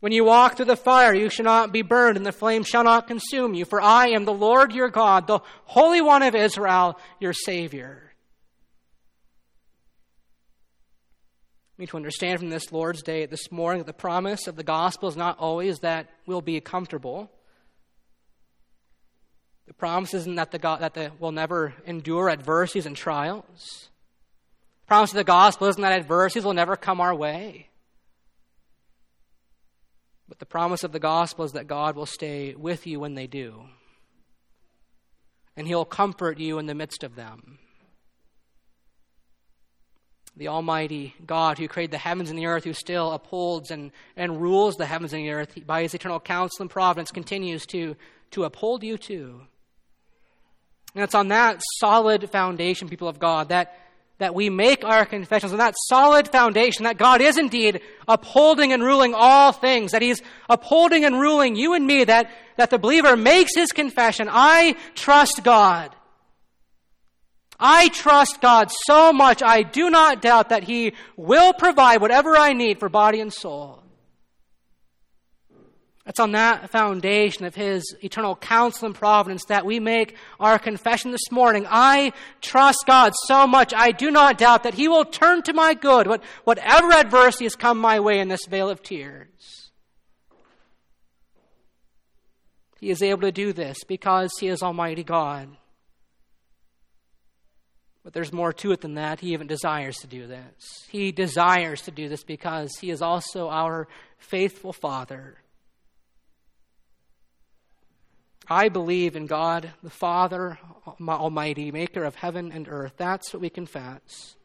When 0.00 0.12
you 0.12 0.24
walk 0.24 0.56
through 0.56 0.66
the 0.66 0.76
fire, 0.76 1.12
you 1.12 1.28
shall 1.28 1.44
not 1.44 1.72
be 1.72 1.82
burned, 1.82 2.16
and 2.16 2.24
the 2.24 2.32
flame 2.32 2.62
shall 2.62 2.84
not 2.84 3.08
consume 3.08 3.54
you. 3.54 3.64
For 3.64 3.80
I 3.80 4.08
am 4.10 4.24
the 4.24 4.32
Lord 4.32 4.72
your 4.72 4.90
God, 4.90 5.26
the 5.26 5.40
Holy 5.64 6.00
One 6.00 6.22
of 6.22 6.36
Israel, 6.36 6.98
your 7.18 7.32
Savior. 7.32 8.12
We 11.76 11.82
need 11.82 11.90
to 11.90 11.96
understand 11.96 12.40
from 12.40 12.50
this 12.50 12.72
Lord's 12.72 13.02
Day 13.02 13.26
this 13.26 13.50
morning 13.52 13.78
that 13.78 13.86
the 13.86 13.92
promise 13.92 14.46
of 14.46 14.56
the 14.56 14.64
gospel 14.64 15.08
is 15.08 15.16
not 15.16 15.38
always 15.38 15.80
that 15.80 16.08
we'll 16.26 16.42
be 16.42 16.60
comfortable. 16.60 17.30
The 19.68 19.74
promise 19.74 20.14
isn't 20.14 20.36
that 20.36 20.50
the 20.50 20.58
God, 20.58 20.80
that 20.80 20.94
the, 20.94 21.12
we'll 21.20 21.30
never 21.30 21.74
endure 21.86 22.30
adversities 22.30 22.86
and 22.86 22.96
trials. 22.96 23.90
The 24.82 24.86
promise 24.88 25.10
of 25.10 25.16
the 25.16 25.24
gospel 25.24 25.68
isn't 25.68 25.82
that 25.82 25.92
adversities 25.92 26.44
will 26.44 26.54
never 26.54 26.74
come 26.74 27.00
our 27.00 27.14
way. 27.14 27.67
But 30.28 30.38
the 30.38 30.46
promise 30.46 30.84
of 30.84 30.92
the 30.92 30.98
gospel 30.98 31.44
is 31.44 31.52
that 31.52 31.66
God 31.66 31.96
will 31.96 32.06
stay 32.06 32.54
with 32.54 32.86
you 32.86 33.00
when 33.00 33.14
they 33.14 33.26
do. 33.26 33.64
And 35.56 35.66
He'll 35.66 35.84
comfort 35.84 36.38
you 36.38 36.58
in 36.58 36.66
the 36.66 36.74
midst 36.74 37.02
of 37.02 37.16
them 37.16 37.58
the 40.38 40.48
Almighty 40.48 41.14
God 41.26 41.58
who 41.58 41.66
created 41.68 41.90
the 41.90 41.98
heavens 41.98 42.30
and 42.30 42.38
the 42.38 42.46
earth, 42.46 42.64
who 42.64 42.72
still 42.72 43.12
upholds 43.12 43.70
and, 43.70 43.90
and 44.16 44.40
rules 44.40 44.76
the 44.76 44.86
heavens 44.86 45.12
and 45.12 45.24
the 45.24 45.30
earth 45.30 45.66
by 45.66 45.82
his 45.82 45.94
eternal 45.94 46.20
counsel 46.20 46.62
and 46.62 46.70
providence, 46.70 47.10
continues 47.10 47.66
to, 47.66 47.96
to 48.30 48.44
uphold 48.44 48.84
you 48.84 48.96
too. 48.96 49.40
And 50.94 51.02
it's 51.02 51.14
on 51.14 51.28
that 51.28 51.60
solid 51.80 52.30
foundation, 52.30 52.88
people 52.88 53.08
of 53.08 53.18
God, 53.18 53.48
that, 53.48 53.76
that 54.18 54.34
we 54.34 54.50
make 54.50 54.84
our 54.84 55.06
confessions, 55.06 55.52
on 55.52 55.58
that 55.58 55.74
solid 55.86 56.28
foundation 56.28 56.84
that 56.84 56.98
God 56.98 57.20
is 57.20 57.38
indeed 57.38 57.80
upholding 58.06 58.72
and 58.72 58.82
ruling 58.82 59.14
all 59.14 59.52
things, 59.52 59.92
that 59.92 60.02
He's 60.02 60.20
upholding 60.48 61.04
and 61.04 61.20
ruling 61.20 61.56
you 61.56 61.74
and 61.74 61.86
me, 61.86 62.04
that, 62.04 62.30
that 62.56 62.70
the 62.70 62.78
believer 62.78 63.16
makes 63.16 63.54
his 63.54 63.70
confession 63.72 64.28
I 64.30 64.76
trust 64.94 65.42
God. 65.44 65.94
I 67.60 67.88
trust 67.88 68.40
God 68.40 68.70
so 68.86 69.12
much, 69.12 69.42
I 69.42 69.62
do 69.62 69.90
not 69.90 70.22
doubt 70.22 70.50
that 70.50 70.64
He 70.64 70.94
will 71.16 71.52
provide 71.52 72.00
whatever 72.00 72.36
I 72.36 72.52
need 72.52 72.78
for 72.78 72.88
body 72.88 73.20
and 73.20 73.32
soul. 73.32 73.82
It's 76.08 76.18
on 76.18 76.32
that 76.32 76.70
foundation 76.70 77.44
of 77.44 77.54
His 77.54 77.94
eternal 78.02 78.34
counsel 78.34 78.86
and 78.86 78.94
providence 78.94 79.44
that 79.48 79.66
we 79.66 79.78
make 79.78 80.16
our 80.40 80.58
confession 80.58 81.10
this 81.10 81.30
morning. 81.30 81.66
I 81.68 82.14
trust 82.40 82.84
God 82.86 83.12
so 83.26 83.46
much, 83.46 83.74
I 83.76 83.90
do 83.90 84.10
not 84.10 84.38
doubt 84.38 84.62
that 84.62 84.72
He 84.72 84.88
will 84.88 85.04
turn 85.04 85.42
to 85.42 85.52
my 85.52 85.74
good, 85.74 86.08
whatever 86.44 86.92
adversity 86.92 87.44
has 87.44 87.54
come 87.54 87.78
my 87.78 88.00
way 88.00 88.20
in 88.20 88.28
this 88.28 88.46
vale 88.48 88.70
of 88.70 88.82
tears. 88.82 89.28
He 92.80 92.88
is 92.88 93.02
able 93.02 93.22
to 93.22 93.32
do 93.32 93.52
this 93.52 93.76
because 93.86 94.30
He 94.40 94.48
is 94.48 94.62
Almighty 94.62 95.04
God. 95.04 95.50
But 98.02 98.14
there's 98.14 98.32
more 98.32 98.54
to 98.54 98.72
it 98.72 98.80
than 98.80 98.94
that. 98.94 99.20
He 99.20 99.34
even 99.34 99.46
desires 99.46 99.98
to 99.98 100.06
do 100.06 100.26
this. 100.26 100.86
He 100.88 101.12
desires 101.12 101.82
to 101.82 101.90
do 101.90 102.08
this 102.08 102.24
because 102.24 102.70
He 102.80 102.88
is 102.88 103.02
also 103.02 103.50
our 103.50 103.88
faithful 104.16 104.72
Father. 104.72 105.36
I 108.50 108.68
believe 108.68 109.14
in 109.14 109.26
God, 109.26 109.72
the 109.82 109.90
Father 109.90 110.58
Almighty, 111.00 111.70
maker 111.70 112.04
of 112.04 112.14
heaven 112.14 112.50
and 112.52 112.66
earth. 112.68 112.94
That's 112.96 113.32
what 113.32 113.42
we 113.42 113.50
confess. 113.50 114.36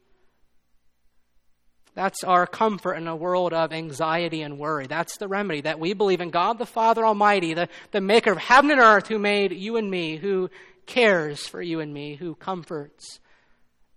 That's 1.96 2.24
our 2.24 2.48
comfort 2.48 2.96
in 2.96 3.08
a 3.08 3.16
world 3.16 3.54
of 3.54 3.72
anxiety 3.72 4.42
and 4.42 4.58
worry. 4.58 4.88
That's 4.88 5.18
the 5.18 5.28
remedy 5.28 5.62
that 5.62 5.80
we 5.80 5.94
believe 5.94 6.22
in 6.22 6.32
God 6.32 6.58
the 6.58 6.66
Father 6.66 7.06
Almighty, 7.06 7.54
the, 7.54 7.70
the 7.92 8.02
maker 8.02 8.32
of 8.32 8.40
heaven 8.40 8.72
and 8.72 8.80
earth, 8.80 9.08
who 9.08 9.20
made 9.20 9.54
you 9.54 9.78
and 9.78 9.90
me, 9.90 10.18
who 10.18 10.50
cares 10.86 11.46
for 11.46 11.62
you 11.62 11.80
and 11.80 11.94
me, 11.94 12.16
who 12.16 12.36
comforts 12.36 13.20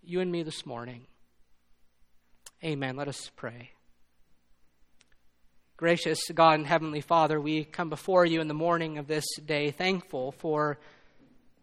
you 0.02 0.20
and 0.20 0.30
me 0.30 0.42
this 0.42 0.66
morning. 0.66 1.07
Amen. 2.62 2.96
Let 2.96 3.09
us 3.09 3.30
pray. 3.34 3.75
Gracious 5.78 6.20
God 6.34 6.54
and 6.54 6.66
Heavenly 6.66 7.02
Father, 7.02 7.38
we 7.38 7.64
come 7.64 7.90
before 7.90 8.24
you 8.24 8.40
in 8.40 8.48
the 8.48 8.54
morning 8.54 8.96
of 8.96 9.08
this 9.08 9.26
day 9.44 9.70
thankful 9.70 10.32
for 10.32 10.78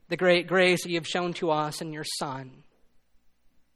the 0.10 0.16
great 0.16 0.46
grace 0.46 0.84
that 0.84 0.90
you 0.90 0.98
have 0.98 1.08
shown 1.08 1.34
to 1.34 1.50
us 1.50 1.82
in 1.82 1.92
your 1.92 2.06
Son. 2.20 2.52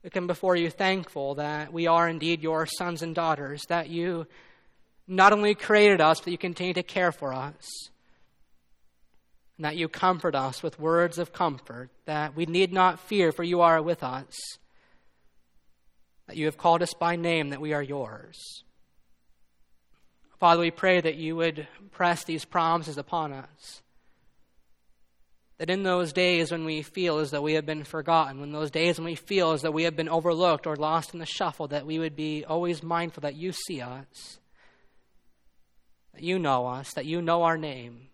We 0.03 0.11
come 0.11 0.27
before 0.27 0.55
you 0.55 0.69
thankful 0.69 1.33
that 1.35 1.73
we 1.73 1.87
are 1.87 2.07
indeed 2.07 2.43
your 2.43 2.67
sons 2.67 3.01
and 3.01 3.15
daughters, 3.15 3.63
that 3.69 3.89
you 3.89 4.27
not 5.07 5.33
only 5.33 5.55
created 5.55 6.01
us, 6.01 6.19
but 6.19 6.29
you 6.29 6.37
continue 6.37 6.75
to 6.75 6.83
care 6.83 7.11
for 7.11 7.33
us. 7.33 7.89
and 9.57 9.65
that 9.65 9.75
you 9.75 9.87
comfort 9.87 10.35
us 10.35 10.61
with 10.61 10.79
words 10.79 11.17
of 11.17 11.33
comfort, 11.33 11.89
that 12.05 12.35
we 12.35 12.45
need 12.45 12.71
not 12.71 12.99
fear, 12.99 13.31
for 13.31 13.43
you 13.43 13.61
are 13.61 13.81
with 13.81 14.03
us, 14.03 14.35
that 16.27 16.37
you 16.37 16.45
have 16.45 16.57
called 16.57 16.83
us 16.83 16.93
by 16.93 17.15
name, 17.15 17.49
that 17.49 17.59
we 17.59 17.73
are 17.73 17.81
yours. 17.81 18.63
Father, 20.39 20.61
we 20.61 20.71
pray 20.71 21.01
that 21.01 21.15
you 21.15 21.35
would 21.35 21.67
press 21.91 22.23
these 22.23 22.45
promises 22.45 22.97
upon 22.97 23.33
us. 23.33 23.81
That 25.57 25.71
in 25.71 25.81
those 25.81 26.13
days 26.13 26.51
when 26.51 26.65
we 26.65 26.83
feel 26.83 27.17
as 27.17 27.31
though 27.31 27.41
we 27.41 27.53
have 27.53 27.65
been 27.65 27.83
forgotten, 27.83 28.39
when 28.39 28.51
those 28.51 28.69
days 28.69 28.99
when 28.99 29.05
we 29.05 29.15
feel 29.15 29.51
as 29.51 29.63
though 29.63 29.71
we 29.71 29.83
have 29.83 29.95
been 29.95 30.09
overlooked 30.09 30.67
or 30.67 30.75
lost 30.75 31.13
in 31.13 31.19
the 31.19 31.25
shuffle, 31.25 31.67
that 31.69 31.87
we 31.87 31.97
would 31.97 32.15
be 32.15 32.45
always 32.45 32.83
mindful 32.83 33.21
that 33.21 33.35
you 33.35 33.51
see 33.51 33.81
us, 33.81 34.39
that 36.13 36.21
you 36.21 36.37
know 36.37 36.67
us, 36.67 36.93
that 36.93 37.05
you 37.05 37.19
know 37.23 37.41
our 37.41 37.57
name. 37.57 38.09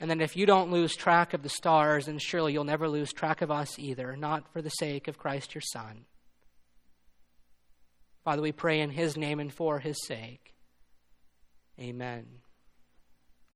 And 0.00 0.08
then 0.08 0.22
if 0.22 0.36
you 0.36 0.46
don't 0.46 0.70
lose 0.70 0.96
track 0.96 1.34
of 1.34 1.42
the 1.42 1.48
stars, 1.50 2.06
then 2.06 2.18
surely 2.18 2.54
you'll 2.54 2.64
never 2.64 2.88
lose 2.88 3.12
track 3.12 3.42
of 3.42 3.50
us 3.50 3.78
either, 3.78 4.16
not 4.16 4.50
for 4.52 4.62
the 4.62 4.70
sake 4.70 5.08
of 5.08 5.18
Christ 5.18 5.54
your 5.54 5.62
Son. 5.62 6.06
Father, 8.28 8.42
we 8.42 8.52
pray 8.52 8.80
in 8.80 8.90
his 8.90 9.16
name 9.16 9.40
and 9.40 9.50
for 9.50 9.78
his 9.78 10.06
sake. 10.06 10.54
Amen. 11.80 12.26